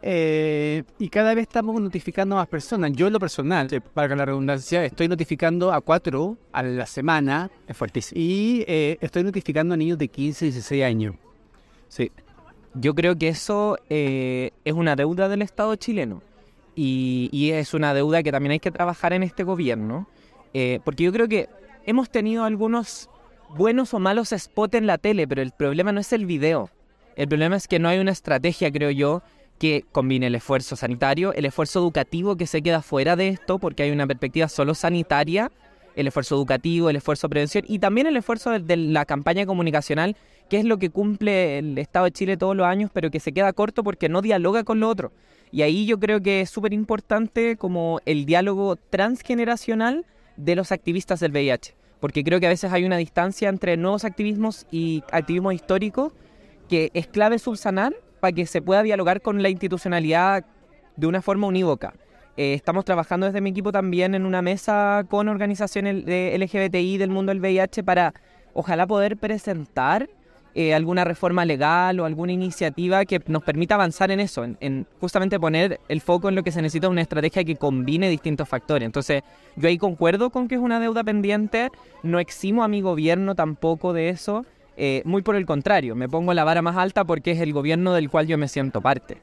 Eh, 0.07 0.83
y 0.99 1.09
cada 1.09 1.33
vez 1.33 1.47
estamos 1.47 1.81
notificando 1.81 2.35
a 2.35 2.41
más 2.41 2.47
personas. 2.47 2.91
Yo 2.93 3.07
en 3.07 3.13
lo 3.13 3.19
personal, 3.19 3.67
para 3.91 4.15
la 4.15 4.23
redundancia, 4.23 4.85
estoy 4.85 5.07
notificando 5.07 5.73
a 5.73 5.81
cuatro 5.81 6.37
a 6.51 6.61
la 6.61 6.85
semana. 6.85 7.49
Es 7.67 7.75
fuertísimo. 7.75 8.21
Y 8.21 8.63
eh, 8.67 8.99
estoy 9.01 9.23
notificando 9.23 9.73
a 9.73 9.77
niños 9.77 9.97
de 9.97 10.07
15 10.07 10.45
y 10.45 10.51
16 10.51 10.83
años. 10.83 11.15
Sí. 11.87 12.11
Yo 12.75 12.93
creo 12.93 13.17
que 13.17 13.29
eso 13.29 13.79
eh, 13.89 14.51
es 14.63 14.73
una 14.73 14.95
deuda 14.95 15.27
del 15.27 15.41
Estado 15.41 15.75
chileno. 15.75 16.21
Y, 16.75 17.29
y, 17.31 17.51
es 17.51 17.73
una 17.73 17.95
deuda 17.95 18.21
que 18.21 18.31
también 18.31 18.51
hay 18.51 18.59
que 18.59 18.69
trabajar 18.69 19.11
en 19.13 19.23
este 19.23 19.43
gobierno. 19.43 20.07
porque 20.83 21.03
yo 21.03 21.11
creo 21.13 21.27
que 21.27 21.49
hemos 21.87 22.11
tenido 22.11 22.43
algunos 22.43 23.09
buenos 23.49 23.93
o 23.95 23.99
malos 23.99 24.35
spots 24.37 24.75
en 24.75 24.85
la 24.85 24.99
tele, 24.99 25.27
pero 25.27 25.41
el 25.41 25.51
problema 25.51 25.91
no 25.91 25.99
es 25.99 26.13
el 26.13 26.27
video. 26.27 26.69
El 27.15 27.27
problema 27.27 27.55
es 27.55 27.67
que 27.67 27.79
no 27.79 27.87
hay 27.87 27.97
una 27.97 28.11
estrategia, 28.11 28.71
creo 28.71 28.91
yo, 28.91 29.23
que 29.57 29.85
combine 29.91 30.27
el 30.27 30.35
esfuerzo 30.35 30.75
sanitario, 30.75 31.33
el 31.33 31.45
esfuerzo 31.45 31.79
educativo 31.79 32.35
que 32.35 32.47
se 32.47 32.61
queda 32.61 32.81
fuera 32.81 33.15
de 33.15 33.29
esto, 33.29 33.59
porque 33.59 33.83
hay 33.83 33.91
una 33.91 34.07
perspectiva 34.07 34.49
solo 34.49 34.75
sanitaria, 34.75 35.51
el 35.95 36.07
esfuerzo 36.07 36.35
educativo, 36.35 36.89
el 36.89 36.97
esfuerzo 36.97 37.27
de 37.27 37.29
prevención 37.29 37.63
y 37.67 37.79
también 37.79 38.07
el 38.07 38.17
esfuerzo 38.17 38.51
de, 38.51 38.77
la 38.77 39.05
campaña 39.05 39.45
comunicacional, 39.45 40.17
que 40.49 40.57
es 40.57 40.65
lo 40.65 40.77
que 40.77 40.89
cumple 40.89 41.59
el 41.59 41.77
Estado 41.77 42.05
de 42.05 42.11
Chile 42.11 42.37
todos 42.37 42.55
los 42.55 42.67
años, 42.67 42.91
pero 42.93 43.09
que 43.09 43.19
se 43.19 43.31
queda 43.31 43.53
corto 43.53 43.83
porque 43.83 44.09
no 44.09 44.21
dialoga 44.21 44.63
con 44.63 44.79
lo 44.79 44.89
otro. 44.89 45.11
Y 45.51 45.61
ahí 45.61 45.85
yo 45.85 45.99
creo 45.99 46.21
que 46.21 46.41
es 46.41 46.49
súper 46.49 46.73
importante 46.73 47.55
como 47.55 48.01
el 48.05 48.25
diálogo 48.25 48.75
transgeneracional 48.75 50.05
de 50.35 50.55
los 50.55 50.73
activistas 50.73 51.21
del 51.21 51.31
VIH, 51.31 51.75
porque 52.01 52.25
creo 52.25 52.41
que 52.41 52.47
a 52.47 52.49
veces 52.49 52.73
hay 52.73 52.83
una 52.83 52.97
distancia 52.97 53.47
entre 53.47 53.77
nuevos 53.77 54.03
activismos 54.03 54.67
y 54.69 55.01
activismo 55.11 55.53
histórico 55.53 56.11
que 56.67 56.89
es 56.93 57.07
clave 57.07 57.39
subsanar 57.39 57.93
para 58.25 58.33
que 58.33 58.47
se 58.47 58.59
pueda 58.59 58.81
dialogar 58.81 59.21
con 59.21 59.43
la 59.43 59.49
institucionalidad 59.49 60.45
de 60.95 61.05
una 61.05 61.21
forma 61.21 61.45
unívoca. 61.45 61.93
Eh, 62.37 62.55
estamos 62.55 62.83
trabajando 62.83 63.27
desde 63.27 63.39
mi 63.39 63.51
equipo 63.51 63.71
también 63.71 64.15
en 64.15 64.25
una 64.25 64.41
mesa 64.41 65.05
con 65.07 65.27
organizaciones 65.27 66.03
de 66.07 66.35
LGBTI 66.39 66.97
del 66.97 67.11
mundo 67.11 67.29
del 67.29 67.39
VIH 67.39 67.83
para 67.83 68.15
ojalá 68.55 68.87
poder 68.87 69.17
presentar 69.17 70.09
eh, 70.55 70.73
alguna 70.73 71.03
reforma 71.03 71.45
legal 71.45 71.99
o 71.99 72.05
alguna 72.05 72.31
iniciativa 72.31 73.05
que 73.05 73.21
nos 73.27 73.43
permita 73.43 73.75
avanzar 73.75 74.09
en 74.09 74.19
eso, 74.19 74.43
en, 74.43 74.87
justamente 74.99 75.39
poner 75.39 75.79
el 75.87 76.01
foco 76.01 76.27
en 76.27 76.33
lo 76.33 76.41
que 76.41 76.51
se 76.51 76.63
necesita 76.63 76.89
una 76.89 77.01
estrategia 77.01 77.43
que 77.43 77.57
combine 77.57 78.09
distintos 78.09 78.49
factores. 78.49 78.87
Entonces, 78.87 79.21
yo 79.55 79.67
ahí 79.67 79.77
concuerdo 79.77 80.31
con 80.31 80.47
que 80.47 80.55
es 80.55 80.61
una 80.61 80.79
deuda 80.79 81.03
pendiente, 81.03 81.69
no 82.01 82.17
eximo 82.17 82.63
a 82.63 82.67
mi 82.67 82.81
gobierno 82.81 83.35
tampoco 83.35 83.93
de 83.93 84.09
eso, 84.09 84.47
eh, 84.77 85.01
muy 85.05 85.21
por 85.21 85.35
el 85.35 85.45
contrario, 85.45 85.95
me 85.95 86.09
pongo 86.09 86.33
la 86.33 86.43
vara 86.43 86.61
más 86.61 86.77
alta 86.77 87.05
porque 87.05 87.31
es 87.31 87.39
el 87.39 87.53
gobierno 87.53 87.93
del 87.93 88.09
cual 88.09 88.27
yo 88.27 88.37
me 88.37 88.47
siento 88.47 88.81
parte. 88.81 89.17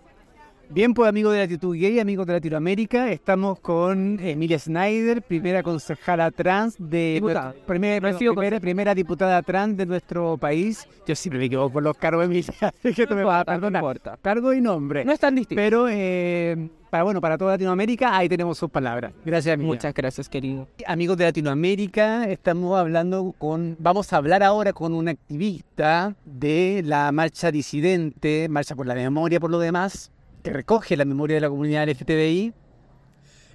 Bien, 0.70 0.94
pues 0.94 1.08
amigos 1.08 1.32
de 1.32 1.38
la 1.38 1.44
Latitud 1.44 1.76
Gay, 1.76 1.98
amigos 1.98 2.26
de 2.26 2.32
Latinoamérica, 2.34 3.10
estamos 3.10 3.58
con 3.60 4.18
Emilia 4.20 4.58
Snyder, 4.58 5.20
primera 5.20 5.62
concejala 5.62 6.30
trans 6.30 6.76
de... 6.78 7.14
Diputada. 7.14 7.54
Primera, 7.66 8.60
primera, 8.60 8.94
diputada 8.94 9.42
trans 9.42 9.76
de 9.76 9.84
nuestro 9.86 10.38
país. 10.38 10.88
Yo 11.06 11.14
siempre 11.14 11.40
me 11.40 11.44
equivoco 11.46 11.74
con 11.74 11.84
los 11.84 11.96
cargos, 11.96 12.24
Emilia, 12.24 12.54
que 12.82 13.06
tú 13.06 13.14
me 13.14 13.24
vas 13.24 13.42
a 13.42 13.44
perdonar. 13.44 14.00
Cargo 14.22 14.52
y 14.52 14.60
nombre. 14.60 15.04
No 15.04 15.12
es 15.12 15.20
tan 15.20 15.34
distinto. 15.34 15.60
Pero 15.60 15.88
eh, 15.90 16.70
para, 16.88 17.04
bueno, 17.04 17.20
para 17.20 17.36
toda 17.36 17.52
Latinoamérica, 17.52 18.16
ahí 18.16 18.28
tenemos 18.28 18.56
sus 18.56 18.70
palabras. 18.70 19.12
Gracias, 19.24 19.54
Emilia. 19.54 19.74
Muchas 19.74 19.94
gracias, 19.94 20.28
querido. 20.28 20.68
Amigos 20.86 21.16
de 21.16 21.24
Latinoamérica, 21.24 22.28
estamos 22.28 22.78
hablando 22.78 23.34
con... 23.38 23.76
Vamos 23.78 24.12
a 24.12 24.18
hablar 24.18 24.42
ahora 24.42 24.72
con 24.72 24.94
un 24.94 25.08
activista 25.08 26.14
de 26.24 26.82
la 26.84 27.10
marcha 27.10 27.50
disidente, 27.50 28.46
Marcha 28.48 28.74
por 28.74 28.86
la 28.86 28.94
Memoria, 28.94 29.40
por 29.40 29.50
lo 29.50 29.58
demás, 29.58 30.11
que 30.42 30.52
recoge 30.52 30.96
la 30.96 31.04
memoria 31.04 31.36
de 31.36 31.40
la 31.40 31.48
comunidad 31.48 31.88
LGTBI. 31.88 32.52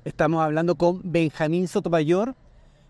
Estamos 0.06 0.42
hablando 0.42 0.76
con 0.76 1.02
Benjamín 1.04 1.68
Sotomayor. 1.68 2.36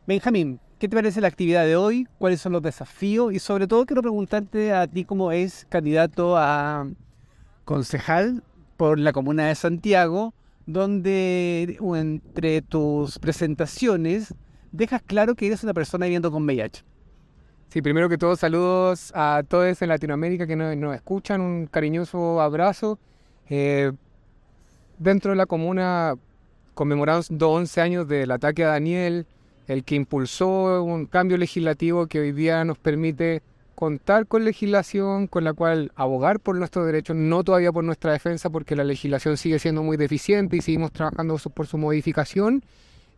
Benjamín, 0.05 0.59
¿qué 0.77 0.87
te 0.87 0.95
parece 0.95 1.19
la 1.19 1.27
actividad 1.27 1.65
de 1.65 1.75
hoy? 1.75 2.07
¿Cuáles 2.19 2.39
son 2.39 2.51
los 2.51 2.61
desafíos? 2.61 3.33
Y 3.33 3.39
sobre 3.39 3.67
todo 3.67 3.85
quiero 3.85 4.03
preguntarte 4.03 4.71
a 4.71 4.85
ti 4.87 5.03
cómo 5.03 5.31
es 5.31 5.65
candidato 5.69 6.37
a 6.37 6.87
concejal 7.65 8.43
por 8.77 8.99
la 8.99 9.11
comuna 9.13 9.47
de 9.47 9.55
Santiago, 9.55 10.35
donde 10.67 11.77
entre 11.95 12.61
tus 12.61 13.17
presentaciones 13.17 14.35
dejas 14.71 15.01
claro 15.01 15.33
que 15.33 15.47
eres 15.47 15.63
una 15.63 15.73
persona 15.73 16.05
viviendo 16.05 16.31
con 16.31 16.45
VIH. 16.45 16.83
Sí, 17.69 17.81
primero 17.81 18.07
que 18.09 18.17
todo, 18.17 18.35
saludos 18.35 19.11
a 19.15 19.43
todos 19.47 19.81
en 19.81 19.89
Latinoamérica 19.89 20.45
que 20.45 20.55
nos, 20.55 20.77
nos 20.77 20.95
escuchan, 20.95 21.41
un 21.41 21.65
cariñoso 21.65 22.39
abrazo 22.39 22.99
eh, 23.49 23.91
dentro 24.97 25.31
de 25.31 25.37
la 25.37 25.45
comuna 25.45 26.15
conmemoramos 26.73 27.29
11 27.31 27.81
años 27.81 28.07
del 28.07 28.31
ataque 28.31 28.63
a 28.63 28.69
Daniel, 28.69 29.25
el 29.67 29.83
que 29.83 29.95
impulsó 29.95 30.83
un 30.83 31.05
cambio 31.07 31.37
legislativo 31.37 32.07
que 32.07 32.19
hoy 32.19 32.31
día 32.31 32.63
nos 32.63 32.77
permite 32.77 33.41
contar 33.75 34.25
con 34.25 34.43
legislación 34.43 35.27
con 35.27 35.43
la 35.43 35.53
cual 35.53 35.91
abogar 35.95 36.39
por 36.39 36.55
nuestros 36.55 36.85
derechos, 36.85 37.15
no 37.15 37.43
todavía 37.43 37.71
por 37.71 37.83
nuestra 37.83 38.11
defensa, 38.11 38.49
porque 38.49 38.75
la 38.75 38.83
legislación 38.83 39.37
sigue 39.37 39.59
siendo 39.59 39.83
muy 39.83 39.97
deficiente 39.97 40.57
y 40.57 40.61
seguimos 40.61 40.91
trabajando 40.91 41.37
por 41.53 41.67
su 41.67 41.77
modificación. 41.77 42.63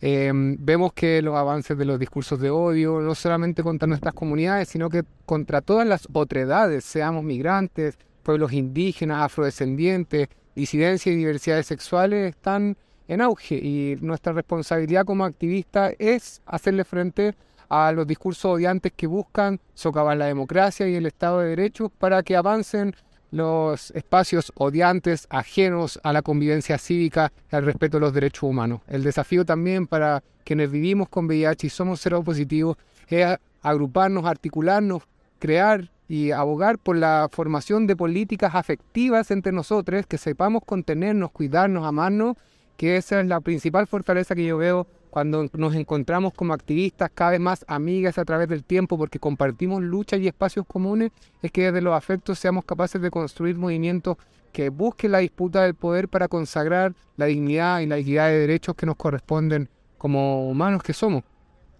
Eh, 0.01 0.31
vemos 0.33 0.93
que 0.93 1.21
los 1.21 1.36
avances 1.36 1.77
de 1.77 1.86
los 1.86 2.00
discursos 2.00 2.39
de 2.39 2.50
odio, 2.50 3.00
no 3.01 3.15
solamente 3.15 3.63
contra 3.63 3.88
nuestras 3.88 4.13
comunidades, 4.13 4.69
sino 4.69 4.89
que 4.89 5.03
contra 5.25 5.62
todas 5.62 5.88
las 5.88 6.07
otredades, 6.12 6.83
seamos 6.86 7.24
migrantes, 7.24 7.98
pueblos 8.20 8.54
indígenas, 8.54 9.24
afrodescendientes, 9.24 10.30
disidencias 10.56 11.14
y 11.14 11.18
diversidades 11.18 11.68
sexuales 11.68 12.30
están 12.30 12.78
en 13.08 13.22
auge 13.22 13.56
y 13.56 13.98
nuestra 14.02 14.34
responsabilidad 14.34 15.06
como 15.06 15.26
activistas 15.26 15.94
es 15.98 16.42
hacerle 16.46 16.84
frente 16.84 17.36
a 17.70 17.92
los 17.92 18.06
discursos 18.06 18.46
odiantes 18.46 18.92
que 18.96 19.08
buscan 19.08 19.60
socavar 19.74 20.18
la 20.18 20.26
democracia 20.26 20.88
y 20.88 20.96
el 20.96 21.06
Estado 21.06 21.40
de 21.40 21.50
Derecho 21.50 21.90
para 21.90 22.24
que 22.24 22.36
avancen 22.36 22.96
los 23.32 23.92
espacios 23.92 24.52
odiantes 24.56 25.28
ajenos 25.30 26.00
a 26.04 26.14
la 26.14 26.22
convivencia 26.22 26.78
cívica 26.78 27.32
y 27.52 27.56
al 27.56 27.66
respeto 27.66 27.98
de 27.98 28.02
los 28.02 28.14
derechos 28.14 28.44
humanos. 28.44 28.82
El 28.88 29.04
desafío 29.04 29.46
también 29.46 29.86
para 29.88 30.24
quienes 30.44 30.72
vivimos 30.72 31.10
con 31.10 31.26
VIH 31.26 31.68
y 31.68 31.70
somos 31.70 32.02
positivos 32.26 32.78
es 33.08 33.38
agruparnos, 33.62 34.26
articularnos, 34.26 35.04
crear 35.38 35.90
y 36.10 36.32
abogar 36.32 36.80
por 36.80 36.98
la 36.98 37.30
formación 37.32 37.86
de 37.86 37.96
políticas 37.96 38.56
afectivas 38.56 39.30
entre 39.30 39.51
nosotros, 39.51 40.08
que 40.08 40.18
sepamos 40.18 40.63
contenernos, 40.66 41.30
cuidarnos, 41.32 41.86
amarnos, 41.86 42.36
que 42.78 42.98
esa 42.98 43.22
es 43.22 43.28
la 43.28 43.39
principal 43.42 43.86
fortaleza 43.86 44.34
que 44.34 44.44
yo 44.44 44.58
veo 44.58 44.88
cuando 45.12 45.48
nos 45.54 45.75
encontramos 45.75 46.34
como 46.34 46.54
activistas, 46.54 47.12
cada 47.13 47.32
vez 47.32 47.39
más 47.39 47.63
amigas 47.68 48.18
a 48.18 48.25
través 48.25 48.48
del 48.48 48.63
tiempo, 48.63 48.98
porque 48.98 49.20
compartimos 49.20 49.84
luchas 49.84 50.20
y 50.20 50.28
espacios 50.28 50.66
comunes, 50.66 51.12
es 51.44 51.51
que 51.51 51.66
desde 51.66 51.82
los 51.82 51.94
afectos 51.94 52.39
seamos 52.39 52.66
capaces 52.66 53.00
de 53.01 53.12
construir 53.12 53.56
movimientos 53.56 54.18
que 54.51 54.70
busquen 54.70 55.12
la 55.12 55.20
disputa 55.20 55.62
del 55.62 55.75
poder 55.75 56.10
para 56.10 56.28
consagrar 56.28 56.96
la 57.18 57.28
dignidad 57.28 57.82
y 57.82 57.86
la 57.86 58.00
equidad 58.00 58.30
de 58.30 58.39
derechos 58.39 58.75
que 58.75 58.88
nos 58.88 58.96
corresponden 58.96 59.70
como 60.00 60.50
humanos 60.50 60.82
que 60.82 60.94
somos. 60.94 61.24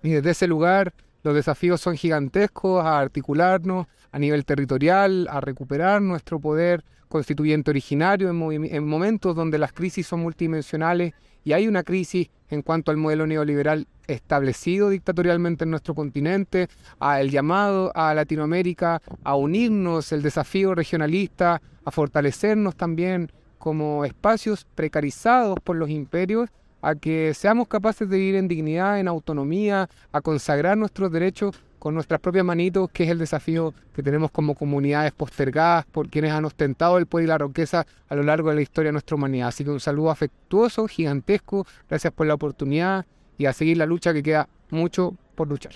Y 0.03 0.09
desde 0.12 0.31
ese 0.31 0.48
lugar 0.48 0.93
los 1.23 1.35
desafíos 1.35 1.81
son 1.81 1.95
gigantescos 1.95 2.83
a 2.85 2.99
articularnos 2.99 3.88
a 4.11 4.19
nivel 4.19 4.45
territorial, 4.45 5.27
a 5.29 5.41
recuperar 5.41 6.01
nuestro 6.01 6.39
poder 6.39 6.83
constituyente 7.07 7.71
originario, 7.71 8.29
en, 8.29 8.65
en 8.65 8.88
momentos 8.88 9.35
donde 9.35 9.57
las 9.57 9.73
crisis 9.73 10.07
son 10.07 10.21
multidimensionales 10.21 11.13
y 11.43 11.53
hay 11.53 11.67
una 11.67 11.83
crisis 11.83 12.29
en 12.49 12.61
cuanto 12.61 12.91
al 12.91 12.97
modelo 12.97 13.27
neoliberal 13.27 13.88
establecido 14.07 14.89
dictatorialmente 14.89 15.63
en 15.63 15.71
nuestro 15.71 15.93
continente, 15.93 16.67
a 16.99 17.21
el 17.21 17.29
llamado 17.29 17.91
a 17.95 18.13
Latinoamérica 18.13 19.01
a 19.23 19.35
unirnos, 19.35 20.11
el 20.11 20.21
desafío 20.21 20.73
regionalista, 20.73 21.61
a 21.85 21.91
fortalecernos 21.91 22.75
también 22.75 23.31
como 23.57 24.05
espacios 24.05 24.65
precarizados 24.75 25.59
por 25.63 25.75
los 25.75 25.89
imperios, 25.89 26.49
a 26.81 26.95
que 26.95 27.33
seamos 27.33 27.67
capaces 27.67 28.09
de 28.09 28.17
vivir 28.17 28.36
en 28.36 28.48
dignidad, 28.48 29.00
en 29.00 29.07
autonomía, 29.07 29.89
a 30.12 30.21
consagrar 30.21 30.77
nuestros 30.77 31.12
derechos 31.12 31.55
con 31.79 31.93
nuestras 31.93 32.19
propias 32.19 32.45
manitos, 32.45 32.89
que 32.91 33.05
es 33.05 33.09
el 33.09 33.17
desafío 33.17 33.74
que 33.93 34.03
tenemos 34.03 34.31
como 34.31 34.53
comunidades 34.53 35.13
postergadas 35.13 35.86
por 35.86 36.09
quienes 36.09 36.31
han 36.31 36.45
ostentado 36.45 36.98
el 36.98 37.07
poder 37.07 37.25
y 37.25 37.27
la 37.29 37.38
riqueza 37.38 37.88
a 38.09 38.15
lo 38.15 38.24
largo 38.24 38.50
de 38.50 38.55
la 38.55 38.62
historia 38.62 38.89
de 38.89 38.93
nuestra 38.93 39.15
humanidad. 39.15 39.48
Así 39.48 39.63
que 39.63 39.69
un 39.71 39.79
saludo 39.79 40.12
afectuoso, 40.12 40.88
gigantesco, 40.88 41.65
gracias 41.88 42.13
por 42.13 42.27
la 42.27 42.33
oportunidad 42.33 43.05
y 43.38 43.45
a 43.45 43.53
seguir 43.53 43.77
la 43.77 43.86
lucha 43.86 44.13
que 44.13 44.21
queda 44.21 44.50
mucho 44.69 45.15
por 45.36 45.48
luchar. 45.48 45.74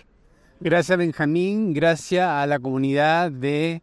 Gracias 0.60 0.98
Benjamín, 0.98 1.74
gracias 1.74 2.28
a 2.28 2.46
la 2.46 2.60
comunidad 2.60 3.32
de, 3.32 3.82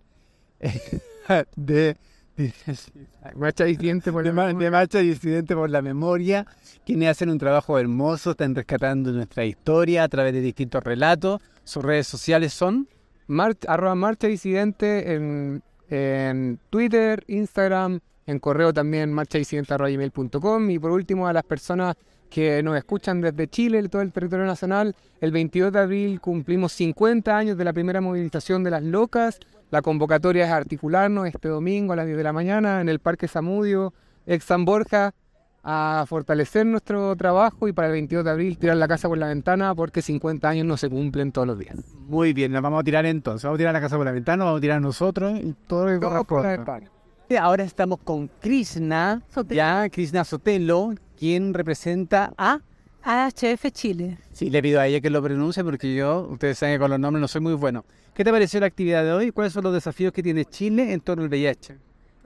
de, 1.56 1.96
marcha 3.36 3.64
disidente 3.64 4.12
por 4.12 4.24
de, 4.24 4.32
la 4.32 4.52
de 4.52 4.70
Marcha 4.70 4.98
Disidente 4.98 5.54
por 5.54 5.68
la 5.70 5.82
Memoria, 5.82 6.46
quienes 6.86 7.08
hacen 7.10 7.30
un 7.30 7.38
trabajo 7.38 7.78
hermoso, 7.78 8.30
están 8.32 8.54
rescatando 8.54 9.12
nuestra 9.12 9.44
historia 9.44 10.04
a 10.04 10.08
través 10.08 10.32
de 10.32 10.40
distintos 10.40 10.82
relatos. 10.82 11.40
Sus 11.64 11.84
redes 11.84 12.06
sociales 12.06 12.52
son 12.52 12.88
Mar- 13.26 13.56
arroba 13.68 13.94
marcha 13.94 14.26
disidente 14.26 15.14
en, 15.14 15.62
en 15.88 16.58
Twitter, 16.70 17.22
Instagram, 17.28 18.00
en 18.26 18.38
correo 18.38 18.72
también 18.72 19.12
marchadisidente.com 19.12 20.70
y 20.70 20.78
por 20.78 20.90
último 20.90 21.28
a 21.28 21.32
las 21.32 21.44
personas 21.44 21.96
que 22.28 22.62
nos 22.62 22.76
escuchan 22.76 23.20
desde 23.20 23.48
Chile, 23.48 23.88
todo 23.88 24.02
el 24.02 24.12
territorio 24.12 24.46
nacional, 24.46 24.94
el 25.20 25.32
22 25.32 25.72
de 25.72 25.78
abril 25.80 26.20
cumplimos 26.20 26.72
50 26.72 27.36
años 27.36 27.56
de 27.56 27.64
la 27.64 27.72
primera 27.72 28.00
movilización 28.00 28.62
de 28.62 28.70
las 28.70 28.82
locas, 28.84 29.40
la 29.70 29.82
convocatoria 29.82 30.44
es 30.44 30.50
articularnos 30.50 31.26
este 31.26 31.48
domingo 31.48 31.92
a 31.92 31.96
las 31.96 32.06
10 32.06 32.18
de 32.18 32.24
la 32.24 32.32
mañana 32.32 32.80
en 32.80 32.88
el 32.88 32.98
Parque 32.98 33.28
Zamudio, 33.28 33.94
ex 34.26 34.44
San 34.44 34.64
Borja, 34.64 35.14
a 35.62 36.04
fortalecer 36.08 36.64
nuestro 36.66 37.14
trabajo 37.16 37.68
y 37.68 37.72
para 37.72 37.88
el 37.88 37.92
22 37.92 38.24
de 38.24 38.30
abril 38.30 38.58
tirar 38.58 38.76
la 38.76 38.88
casa 38.88 39.08
por 39.08 39.18
la 39.18 39.28
ventana 39.28 39.74
porque 39.74 40.02
50 40.02 40.48
años 40.48 40.66
no 40.66 40.76
se 40.76 40.88
cumplen 40.88 41.32
todos 41.32 41.46
los 41.46 41.58
días. 41.58 41.76
Muy 42.08 42.32
bien, 42.32 42.52
nos 42.52 42.62
vamos 42.62 42.80
a 42.80 42.84
tirar 42.84 43.04
entonces. 43.06 43.44
Vamos 43.44 43.56
a 43.56 43.58
tirar 43.58 43.74
la 43.74 43.80
casa 43.80 43.96
por 43.96 44.06
la 44.06 44.12
ventana, 44.12 44.44
vamos 44.44 44.58
a 44.58 44.60
tirar 44.60 44.80
nosotros 44.80 45.38
y 45.38 45.54
todo 45.66 45.86
lo 45.86 46.24
que 46.24 46.34
la. 46.34 46.80
Y 47.28 47.36
Ahora 47.36 47.62
estamos 47.62 48.00
con 48.02 48.28
Krishna, 48.40 49.22
Sotelo. 49.28 49.56
ya 49.56 49.88
Krishna 49.90 50.24
Sotelo, 50.24 50.94
quien 51.16 51.54
representa 51.54 52.32
a... 52.36 52.60
AHF 53.02 53.70
Chile. 53.72 54.18
Sí, 54.32 54.50
le 54.50 54.62
pido 54.62 54.80
a 54.80 54.86
ella 54.86 55.00
que 55.00 55.10
lo 55.10 55.22
pronuncie 55.22 55.64
porque 55.64 55.94
yo, 55.94 56.28
ustedes 56.30 56.58
saben 56.58 56.74
que 56.74 56.80
con 56.80 56.90
los 56.90 57.00
nombres 57.00 57.20
no 57.20 57.28
soy 57.28 57.40
muy 57.40 57.54
bueno. 57.54 57.84
¿Qué 58.14 58.24
te 58.24 58.30
pareció 58.30 58.60
la 58.60 58.66
actividad 58.66 59.04
de 59.04 59.12
hoy? 59.12 59.30
¿Cuáles 59.30 59.52
son 59.52 59.64
los 59.64 59.72
desafíos 59.72 60.12
que 60.12 60.22
tiene 60.22 60.44
Chile 60.44 60.92
en 60.92 61.00
torno 61.00 61.22
al 61.22 61.28
VIH? 61.30 61.76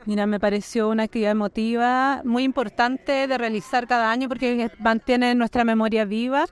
Mira, 0.07 0.26
me 0.26 0.38
pareció 0.38 0.88
una 0.88 1.04
actividad 1.04 1.31
emotiva 1.31 2.21
muy 2.25 2.43
importante 2.43 3.26
de 3.26 3.38
realizar 3.38 3.87
cada 3.87 4.11
año 4.11 4.28
porque 4.28 4.71
mantiene 4.78 5.35
nuestra 5.35 5.64
memoria 5.64 6.04
viva, 6.04 6.47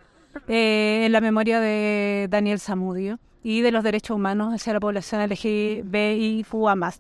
eh, 0.49 1.03
en 1.05 1.13
la 1.13 1.21
memoria 1.21 1.61
de 1.61 2.29
Daniel 2.31 2.61
Zamudio 2.61 3.19
y 3.43 3.61
de 3.61 3.71
los 3.71 3.85
derechos 3.85 4.17
humanos 4.17 4.55
hacia 4.55 4.73
la 4.73 4.81
población 4.81 5.21
LGBTIQA+. 5.23 6.95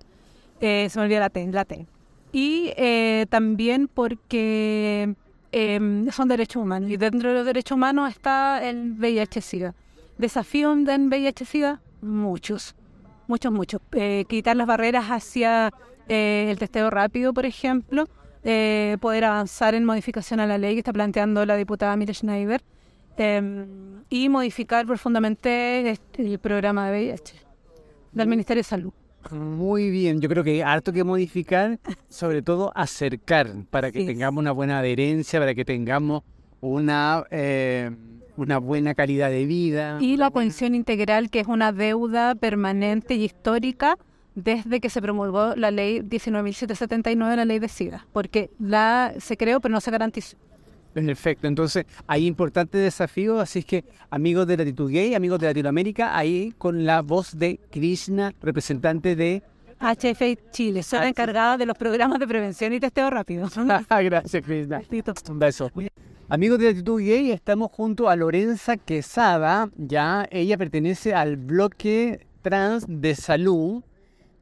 Eh, 0.60 0.88
se 0.90 0.98
me 0.98 1.04
olvidó 1.04 1.20
la 1.20 1.30
T, 1.30 1.46
la 1.50 1.64
T. 1.64 1.86
Y 2.32 2.72
eh, 2.76 3.26
también 3.30 3.88
porque 3.88 5.14
eh, 5.52 6.06
son 6.10 6.28
derechos 6.28 6.62
humanos 6.62 6.90
y 6.90 6.96
dentro 6.96 7.30
de 7.30 7.36
los 7.36 7.46
derechos 7.46 7.76
humanos 7.76 8.10
está 8.10 8.66
el 8.66 8.94
VIH-Sida. 8.98 9.74
¿Desafíos 10.18 10.76
en 10.88 11.08
VIH-Sida? 11.08 11.80
Muchos, 12.00 12.74
muchos, 13.28 13.52
muchos. 13.52 13.80
Eh, 13.92 14.24
quitar 14.28 14.56
las 14.56 14.66
barreras 14.66 15.06
hacia 15.06 15.72
eh, 16.08 16.48
el 16.50 16.58
testeo 16.58 16.90
rápido, 16.90 17.32
por 17.32 17.46
ejemplo, 17.46 18.06
eh, 18.44 18.96
poder 19.00 19.24
avanzar 19.24 19.74
en 19.74 19.84
modificación 19.84 20.40
a 20.40 20.46
la 20.46 20.58
ley 20.58 20.74
que 20.74 20.80
está 20.80 20.92
planteando 20.92 21.46
la 21.46 21.56
diputada 21.56 21.96
Mire 21.96 22.12
Schneider 22.12 22.62
eh, 23.16 23.66
y 24.08 24.28
modificar 24.28 24.86
profundamente 24.86 25.96
el 26.18 26.38
programa 26.38 26.90
de 26.90 26.98
VIH 26.98 27.34
del 28.12 28.28
Ministerio 28.28 28.60
de 28.60 28.64
Salud. 28.64 28.92
Muy 29.30 29.90
bien, 29.90 30.20
yo 30.20 30.28
creo 30.28 30.44
que 30.44 30.62
harto 30.64 30.92
que 30.92 31.04
modificar, 31.04 31.78
sobre 32.08 32.42
todo 32.42 32.72
acercar, 32.74 33.50
para 33.70 33.90
que 33.92 34.00
Sí. 34.00 34.06
tengamos 34.06 34.40
una 34.40 34.52
buena 34.52 34.78
adherencia, 34.80 35.38
para 35.40 35.54
que 35.54 35.64
tengamos 35.64 36.22
una, 36.60 37.24
eh, 37.30 37.90
una 38.36 38.58
buena 38.58 38.94
calidad 38.94 39.30
de 39.30 39.46
vida. 39.46 39.98
Y 40.00 40.16
la 40.16 40.26
atención 40.26 40.74
integral, 40.74 41.30
que 41.30 41.40
es 41.40 41.46
una 41.46 41.72
deuda 41.72 42.34
permanente 42.34 43.14
y 43.14 43.24
histórica 43.24 43.96
desde 44.34 44.80
que 44.80 44.88
se 44.90 45.02
promulgó 45.02 45.54
la 45.56 45.70
ley 45.70 46.00
19.779, 46.00 47.36
la 47.36 47.44
ley 47.44 47.58
de 47.58 47.68
SIDA, 47.68 48.06
porque 48.12 48.50
la 48.58 49.12
se 49.18 49.36
creó 49.36 49.60
pero 49.60 49.72
no 49.72 49.80
se 49.80 49.90
garantizó. 49.90 50.36
Perfecto, 50.92 51.46
entonces 51.46 51.86
hay 52.06 52.26
importantes 52.26 52.80
desafíos, 52.82 53.40
así 53.40 53.60
es 53.60 53.64
que 53.64 53.84
amigos 54.10 54.46
de 54.46 54.58
Latitud 54.58 54.90
Gay, 54.92 55.14
amigos 55.14 55.38
de 55.40 55.46
Latinoamérica, 55.46 56.16
ahí 56.16 56.52
con 56.58 56.84
la 56.84 57.00
voz 57.00 57.38
de 57.38 57.58
Krishna, 57.70 58.34
representante 58.42 59.16
de... 59.16 59.42
HF 59.80 60.50
Chile, 60.50 60.82
soy 60.82 61.00
la 61.00 61.06
Ah, 61.06 61.08
encargada 61.08 61.56
de 61.56 61.66
los 61.66 61.76
programas 61.76 62.20
de 62.20 62.28
prevención 62.28 62.72
y 62.72 62.78
testeo 62.78 63.10
rápido. 63.10 63.48
Gracias, 63.90 64.44
Krishna. 64.44 64.80
Un 65.28 65.38
beso. 65.38 65.70
Amigos 66.28 66.58
de 66.60 66.68
Actitud 66.68 67.00
Gay, 67.00 67.32
estamos 67.32 67.70
junto 67.72 68.08
a 68.08 68.14
Lorenza 68.14 68.76
Quesada. 68.76 69.70
Ya 69.76 70.26
ella 70.30 70.56
pertenece 70.56 71.14
al 71.14 71.36
bloque 71.36 72.26
trans 72.42 72.84
de 72.88 73.14
salud. 73.14 73.82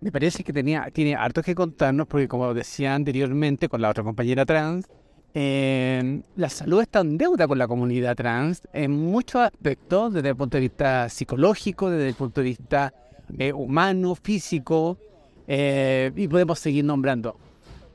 Me 0.01 0.13
parece 0.13 0.45
que 0.45 0.53
tenía, 0.53 0.89
tiene 0.93 1.15
harto 1.15 1.43
que 1.43 1.55
contarnos, 1.55 2.07
porque 2.07 2.29
como 2.29 2.53
decía 2.53 2.95
anteriormente 2.95 3.69
con 3.69 3.81
la 3.81 3.89
otra 3.89 4.05
compañera 4.05 4.45
trans, 4.45 4.87
eh, 5.33 6.23
la 6.37 6.49
salud 6.49 6.81
está 6.81 7.01
en 7.01 7.17
deuda 7.17 7.47
con 7.47 7.59
la 7.59 7.69
comunidad 7.69 8.17
trans 8.17 8.63
en 8.73 8.91
muchos 8.91 9.43
aspectos, 9.43 10.13
desde 10.13 10.31
el 10.31 10.37
punto 10.37 10.57
de 10.57 10.63
vista 10.63 11.09
psicológico, 11.09 11.91
desde 11.91 12.09
el 12.09 12.15
punto 12.15 12.41
de 12.41 12.45
vista 12.45 12.93
eh, 13.39 13.53
humano, 13.53 14.15
físico, 14.17 14.99
eh, 15.47 16.11
y 16.17 16.27
podemos 16.27 16.59
seguir 16.59 16.85
nombrando. 16.85 17.37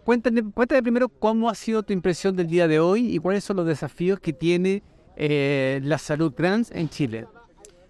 Cuéntame, 0.05 0.43
cuéntame 0.53 0.83
primero 0.83 1.09
cómo 1.09 1.49
ha 1.49 1.55
sido 1.55 1.83
tu 1.83 1.91
impresión 1.91 2.35
del 2.35 2.47
día 2.47 2.67
de 2.67 2.79
hoy 2.79 3.13
y 3.13 3.17
cuáles 3.19 3.43
son 3.43 3.57
los 3.57 3.65
desafíos 3.65 4.19
que 4.19 4.33
tiene 4.33 4.83
la 5.17 5.97
salud 5.97 6.33
trans 6.33 6.71
en 6.71 6.89
Chile. 6.89 7.25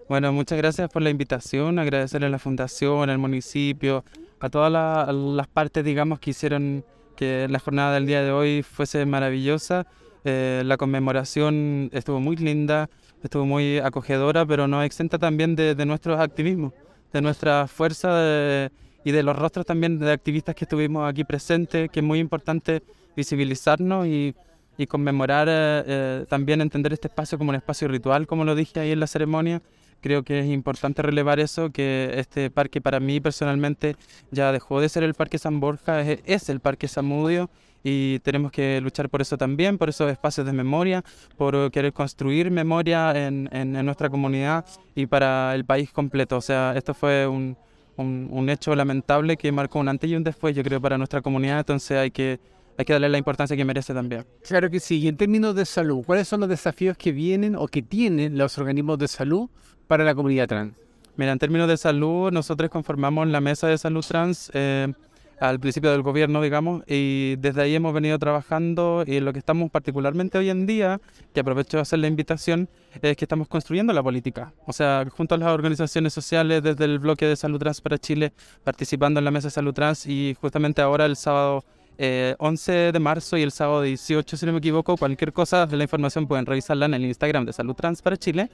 Bueno, 0.08 0.32
muchas 0.32 0.60
gracias 0.60 0.88
por 0.90 1.02
la 1.02 1.10
invitación, 1.10 1.80
agradecerle 1.80 2.28
a 2.28 2.30
la 2.30 2.38
fundación, 2.38 3.10
al 3.10 3.18
municipio, 3.18 4.06
a 4.40 4.50
todas 4.50 4.72
las 4.72 5.48
partes, 5.48 5.84
digamos, 5.84 6.20
que 6.20 6.30
hicieron 6.30 6.86
que 7.15 7.47
la 7.49 7.60
jornada 7.60 7.93
del 7.93 8.06
día 8.06 8.21
de 8.21 8.32
hoy 8.32 8.63
fuese 8.63 9.06
maravillosa. 9.06 9.88
Eh, 10.23 10.63
la 10.65 10.78
conmemoración 10.78 11.89
estuvo 11.93 12.19
muy 12.19 12.36
linda, 12.36 12.89
estuvo 13.23 13.45
muy 13.45 13.78
acogedora, 13.80 14.45
pero 14.45 14.67
no 14.67 14.82
exenta 14.84 15.17
también 15.17 15.56
de, 15.56 15.75
de 15.75 15.86
nuestros 15.86 16.19
activismos, 16.19 16.73
de 17.13 17.21
nuestra 17.21 17.67
fuerza 17.67 18.69
y 19.04 19.12
de 19.12 19.23
los 19.23 19.36
rostros 19.38 19.65
también 19.65 19.99
de 19.99 20.12
activistas 20.12 20.56
que 20.56 20.65
estuvimos 20.65 21.08
aquí 21.08 21.23
presentes, 21.23 21.89
que 21.91 21.99
es 21.99 22.06
muy 22.06 22.19
importante 22.19 22.82
visibilizarnos 23.15 24.08
y, 24.08 24.36
y 24.78 24.88
conmemorar, 24.88 25.47
eh, 25.47 25.84
eh, 25.86 26.25
también 26.28 26.62
entender 26.62 26.93
este 26.93 27.08
espacio 27.08 27.38
como 27.38 27.49
un 27.49 27.56
espacio 27.56 27.88
ritual, 27.88 28.28
como 28.28 28.43
lo 28.43 28.56
dije 28.56 28.80
ahí 28.80 28.91
en 28.91 28.99
la 28.99 29.08
ceremonia. 29.08 29.62
Creo 30.06 30.22
que 30.22 30.38
es 30.41 30.46
importante 30.46 31.02
relevar 31.02 31.39
eso, 31.39 31.72
que 31.72 32.12
este 32.13 32.52
parque 32.52 32.80
para 32.80 33.00
mí 33.00 33.20
personalmente 33.20 33.96
ya 34.30 34.52
dejó 34.52 34.80
de 34.80 34.88
ser 34.88 35.02
el 35.02 35.15
Parque 35.15 35.39
San 35.39 35.60
Borja, 35.60 36.02
es, 36.02 36.48
el 36.50 36.60
Parque 36.60 36.88
Samudio 36.88 37.50
y 37.84 38.20
tenemos 38.20 38.52
que 38.52 38.80
luchar 38.82 39.10
por 39.10 39.22
eso 39.24 39.36
también, 39.36 39.80
por 39.80 39.89
esos 39.89 40.12
espacios 40.12 40.46
de 40.46 40.54
memoria, 40.54 41.04
por 41.38 41.72
querer 41.72 41.91
construir 41.91 42.52
memoria 42.52 43.13
en, 43.15 43.50
en- 43.52 43.76
en 43.76 43.84
nuestra 43.84 44.08
comunidad 44.12 44.63
y 44.94 45.08
para 45.08 45.56
el 45.56 45.65
país 45.65 45.91
completo. 45.91 46.38
O 46.38 46.41
sea, 46.41 46.74
esto 46.76 46.94
fue 46.94 47.26
un, 47.26 47.58
un- 47.98 48.28
un 48.32 48.50
hecho 48.52 48.76
lamentable 48.76 49.38
que 49.38 49.52
marcó 49.52 49.80
un 49.80 49.88
antes 49.89 50.08
y 50.08 50.15
un 50.15 50.24
después, 50.24 50.56
yo 50.56 50.62
creo, 50.62 50.80
para 50.80 51.00
nuestra 51.00 51.24
comunidad, 51.24 51.58
entonces 51.58 51.98
hay 51.98 52.12
que, 52.12 52.39
hay 52.78 52.86
que 52.86 52.94
darle 52.94 53.10
la 53.10 53.18
importancia 53.18 53.56
que 53.56 53.66
merece 53.66 53.94
también. 53.94 54.26
Claro 54.48 54.70
que 54.70 54.80
sí. 54.80 55.00
Y 55.00 55.08
en 55.08 55.18
términos 55.18 55.56
de 55.56 55.66
salud, 55.66 56.04
¿cuáles 56.06 56.28
son 56.28 56.42
los 56.42 56.50
desafíos 56.50 56.98
que 56.98 57.12
vienen 57.12 57.56
o 57.56 57.68
que 57.68 57.82
tienen 57.82 58.38
los 58.38 58.58
organismos 58.58 58.98
de 59.00 59.08
salud 59.08 59.50
para 59.88 60.04
la 60.04 60.16
comunidad 60.16 60.48
trans? 60.48 60.74
Mira, 61.16 61.32
en 61.32 61.40
términos 61.40 61.68
de 61.68 61.78
salud, 61.78 62.32
nosotros 62.32 62.70
conformamos 62.70 63.28
la 63.28 63.40
mesa 63.40 63.68
de 63.68 63.78
salud 63.78 64.04
trans. 64.06 64.52
eh, 64.54 64.92
al 65.40 65.60
principio 65.60 65.92
del 65.92 66.02
gobierno, 66.02 66.42
digamos, 66.42 66.84
y 66.88 67.36
desde 67.38 67.62
ahí 67.62 67.76
hemos 67.76 67.94
venido 67.94 68.18
trabajando 68.18 69.04
y 69.06 69.20
lo 69.20 69.34
que 69.34 69.40
estamos 69.40 69.70
particularmente 69.70 70.38
hoy 70.38 70.50
en 70.50 70.66
día, 70.66 71.02
que 71.34 71.42
aprovecho 71.42 71.78
de 71.78 71.82
hacer 71.82 72.00
la 72.00 72.08
invitación, 72.08 72.70
es 73.02 73.18
que 73.18 73.26
estamos 73.26 73.48
construyendo 73.48 73.92
la 73.94 74.02
política. 74.02 74.54
O 74.66 74.74
sea, 74.74 75.06
junto 75.12 75.36
a 75.36 75.38
las 75.38 75.50
organizaciones 75.50 76.14
sociales 76.14 76.64
desde 76.64 76.86
el 76.86 77.00
bloque 77.00 77.26
de 77.26 77.36
Salud 77.36 77.60
Trans 77.60 77.82
para 77.82 77.98
Chile, 77.98 78.34
participando 78.64 79.20
en 79.20 79.26
la 79.26 79.32
mesa 79.32 79.48
de 79.48 79.52
Salud 79.52 79.74
Trans 79.74 80.08
y 80.08 80.36
justamente 80.40 80.82
ahora 80.82 81.06
el 81.06 81.16
sábado 81.16 81.64
11 81.98 82.88
eh, 82.88 82.92
de 82.92 83.00
marzo 83.00 83.38
y 83.38 83.44
el 83.44 83.52
sábado 83.52 83.82
18, 83.82 84.38
si 84.38 84.46
no 84.46 84.52
me 84.52 84.60
equivoco, 84.60 84.98
cualquier 84.98 85.32
cosa 85.34 85.66
de 85.66 85.78
la 85.78 85.84
información 85.84 86.28
pueden 86.28 86.46
revisarla 86.46 86.86
en 86.86 86.94
el 86.94 87.06
Instagram 87.06 87.46
de 87.46 87.54
Salud 87.54 87.74
Trans 87.74 88.02
para 88.02 88.18
Chile. 88.18 88.50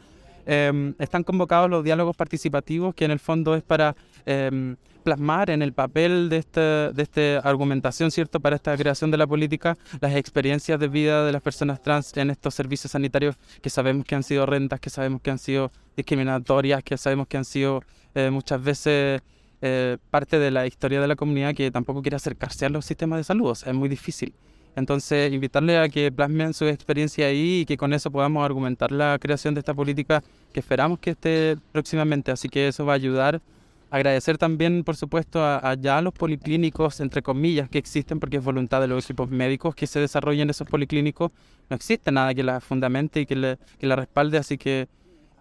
Em, 0.46 0.94
están 0.98 1.24
convocados 1.24 1.70
los 1.70 1.84
diálogos 1.84 2.16
participativos, 2.16 2.96
que 2.96 3.06
en 3.06 3.12
el 3.12 3.20
fondo 3.20 3.56
es 3.56 3.64
para 3.64 3.96
em, 4.26 4.76
plasmar 5.04 5.50
en 5.50 5.62
el 5.62 5.74
papel 5.74 6.30
de, 6.30 6.38
este, 6.38 6.62
de 6.62 7.04
esta 7.04 7.40
argumentación, 7.40 8.12
¿cierto?, 8.12 8.40
para 8.40 8.56
esta 8.56 8.76
creación 8.78 9.12
de 9.12 9.18
la 9.18 9.28
política, 9.28 9.78
las 10.00 10.16
experiencias 10.16 10.80
de 10.80 10.88
vida 10.88 11.26
de 11.26 11.32
las 11.32 11.42
personas 11.42 11.82
trans 11.82 12.16
en 12.18 12.30
estos 12.30 12.54
servicios 12.54 12.92
sanitarios 12.92 13.36
que 13.62 13.70
sabemos 13.70 14.06
que 14.06 14.16
han 14.16 14.24
sido 14.24 14.46
rentas, 14.46 14.80
que 14.80 14.90
sabemos 14.90 15.22
que 15.22 15.32
han 15.32 15.40
sido 15.40 15.72
discriminatorias, 15.96 16.84
que 16.84 16.98
sabemos 16.98 17.28
que 17.28 17.38
han 17.38 17.46
sido 17.46 17.84
eh, 18.14 18.30
muchas 18.30 18.62
veces 18.62 19.22
eh, 19.62 19.98
parte 20.10 20.40
de 20.40 20.52
la 20.52 20.68
historia 20.68 21.02
de 21.02 21.08
la 21.08 21.16
comunidad 21.16 21.54
que 21.54 21.70
tampoco 21.72 22.02
quiere 22.02 22.16
acercarse 22.16 22.66
a 22.66 22.70
los 22.70 22.86
sistemas 22.86 23.20
de 23.20 23.24
salud, 23.24 23.52
es 23.52 23.74
muy 23.74 23.90
difícil. 23.90 24.34
Entonces, 24.76 25.32
invitarle 25.34 25.78
a 25.78 25.90
que 25.90 26.12
plasmen 26.12 26.54
su 26.54 26.66
experiencia 26.66 27.28
ahí 27.28 27.62
y 27.62 27.66
que 27.66 27.76
con 27.78 27.94
eso 27.94 28.10
podamos 28.10 28.46
argumentar 28.46 28.92
la 28.92 29.18
creación 29.20 29.54
de 29.54 29.60
esta 29.60 29.74
política 29.74 30.24
que 30.54 30.62
esperamos 30.62 31.00
que 31.00 31.12
esté 31.12 31.58
próximamente. 31.72 32.32
Así 32.32 32.48
que 32.48 32.70
eso 32.70 32.86
va 32.86 32.94
a 32.94 32.96
ayudar. 32.96 33.42
Agradecer 33.90 34.38
también, 34.38 34.86
por 34.86 34.96
supuesto, 34.96 35.44
a, 35.44 35.74
ya 35.74 36.02
los 36.02 36.14
policlínicos, 36.14 37.02
entre 37.02 37.22
comillas, 37.22 37.70
que 37.70 37.78
existen, 37.78 38.22
porque 38.22 38.38
es 38.38 38.44
voluntad 38.44 38.80
de 38.80 38.88
los 38.88 39.04
equipos 39.04 39.30
médicos 39.30 39.76
que 39.76 39.86
se 39.88 40.00
desarrollen 40.00 40.50
esos 40.50 40.66
policlínicos. 40.66 41.32
No 41.70 41.76
existe 41.76 42.10
nada 42.10 42.34
que 42.34 42.44
la 42.44 42.62
fundamente 42.62 43.20
y 43.20 43.26
que, 43.26 43.36
le, 43.36 43.58
que 43.78 43.88
la 43.88 43.98
respalde, 43.98 44.38
así 44.38 44.58
que 44.58 44.88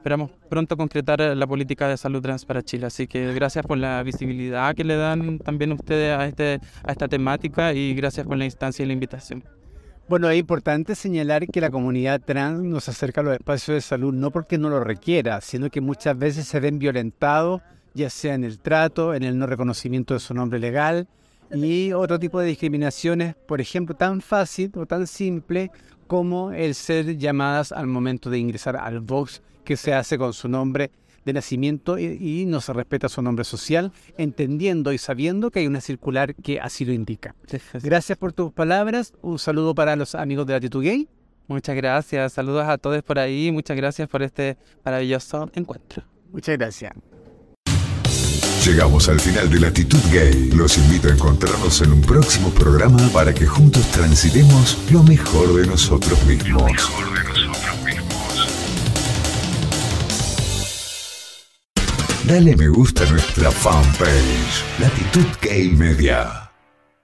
esperamos 0.01 0.31
pronto 0.49 0.79
concretar 0.79 1.21
la 1.21 1.47
política 1.47 1.87
de 1.87 1.99
salud 1.99 2.23
trans 2.23 2.47
para 2.47 2.63
Chile. 2.63 2.87
Así 2.87 3.07
que 3.07 3.35
gracias 3.35 3.67
por 3.67 3.77
la 3.77 4.03
visibilidad 4.03 4.75
que 4.75 4.83
le 4.83 4.97
dan 4.97 5.39
también 5.39 5.73
ustedes 5.73 6.19
a, 6.19 6.27
este, 6.27 6.59
a 6.83 6.93
esta 6.93 7.07
temática 7.07 7.75
y 7.75 7.95
gracias 7.95 8.27
por 8.27 8.39
la 8.39 8.47
instancia 8.47 8.83
y 8.83 8.87
la 8.87 8.95
invitación. 8.95 9.45
Bueno, 10.09 10.31
es 10.31 10.39
importante 10.41 10.95
señalar 10.95 11.47
que 11.47 11.61
la 11.61 11.71
comunidad 11.71 12.23
trans 12.25 12.63
nos 12.63 12.89
acerca 12.89 13.21
a 13.21 13.25
los 13.25 13.35
espacios 13.35 13.75
de 13.75 13.81
salud 13.83 14.15
no 14.15 14.31
porque 14.31 14.57
no 14.57 14.71
lo 14.71 14.83
requiera, 14.83 15.43
sino 15.43 15.69
que 15.69 15.83
muchas 15.83 16.17
veces 16.17 16.49
se 16.49 16.61
ven 16.61 16.79
violentados, 16.79 17.61
ya 17.93 18.09
sea 18.09 18.35
en 18.35 18.45
el 18.45 18.59
trato, 18.59 19.13
en 19.13 19.23
el 19.23 19.39
no 19.39 19.47
reconocimiento 19.47 20.15
de 20.15 20.21
su 20.21 20.33
nombre 20.33 20.59
legal 20.59 21.09
y 21.53 21.93
otro 21.93 22.19
tipo 22.19 22.41
de 22.41 22.47
discriminaciones, 22.47 23.35
por 23.35 23.61
ejemplo, 23.61 23.95
tan 23.95 24.23
fácil 24.23 24.73
o 24.77 24.87
tan 24.87 25.07
simple 25.07 25.71
como 26.11 26.51
el 26.51 26.75
ser 26.75 27.19
llamadas 27.19 27.71
al 27.71 27.87
momento 27.87 28.31
de 28.31 28.39
ingresar 28.41 28.75
al 28.75 28.99
box 28.99 29.43
que 29.65 29.77
se 29.77 29.95
hace 29.95 30.19
con 30.19 30.33
su 30.33 30.49
nombre 30.49 30.91
de 31.25 31.33
nacimiento 31.33 32.01
y, 32.01 32.47
no 32.47 32.61
se 32.61 32.73
respeta 32.73 33.09
su 33.09 33.23
nombre 33.23 33.45
social, 33.45 33.93
entendiendo 34.19 34.93
y 34.93 34.99
sabiendo 34.99 35.53
que 35.53 35.61
hay 35.61 35.69
una 35.69 35.81
circular 35.81 36.35
que 36.35 36.59
así 36.59 36.85
lo 36.85 36.93
indica. 36.93 37.37
Gracias 37.75 38.19
por 38.19 38.33
tus 38.33 38.51
palabras. 38.53 39.13
Un 39.23 39.39
saludo 39.39 39.73
para 39.73 39.95
los 39.95 40.17
amigos 40.17 40.49
de 40.49 40.55
Latitud 40.55 40.83
Gay. 40.83 41.09
Muchas 41.47 41.77
gracias. 41.77 42.33
Saludos 42.33 42.67
a 42.67 42.77
todos 42.77 43.05
por 43.05 43.21
ahí. 43.21 43.53
Muchas 43.53 43.77
gracias 43.77 44.09
por 44.09 44.25
este 44.25 44.57
maravilloso 44.85 45.49
encuentro. 45.55 46.03
Muchas 46.33 46.59
gracias. 46.59 46.93
Llegamos 48.65 49.09
al 49.09 49.19
final 49.19 49.49
de 49.49 49.59
Latitud 49.59 49.99
Gay. 50.13 50.51
Los 50.55 50.77
invito 50.77 51.09
a 51.09 51.13
encontrarnos 51.13 51.81
en 51.81 51.93
un 51.93 52.03
próximo 52.03 52.51
programa 52.51 52.99
para 53.09 53.33
que 53.33 53.47
juntos 53.47 53.87
transitemos 53.91 54.77
lo 54.91 55.03
mejor 55.03 55.55
de 55.55 55.67
nosotros 55.67 56.23
mismos. 56.27 56.71
Mejor 56.71 57.15
de 57.15 57.25
nosotros 57.25 57.83
mismos. 57.85 58.49
Dale 62.25 62.55
me 62.55 62.69
gusta 62.69 63.05
a 63.05 63.11
nuestra 63.11 63.51
fanpage, 63.51 64.65
Latitud 64.79 65.27
Gay 65.41 65.71
Media. 65.71 66.50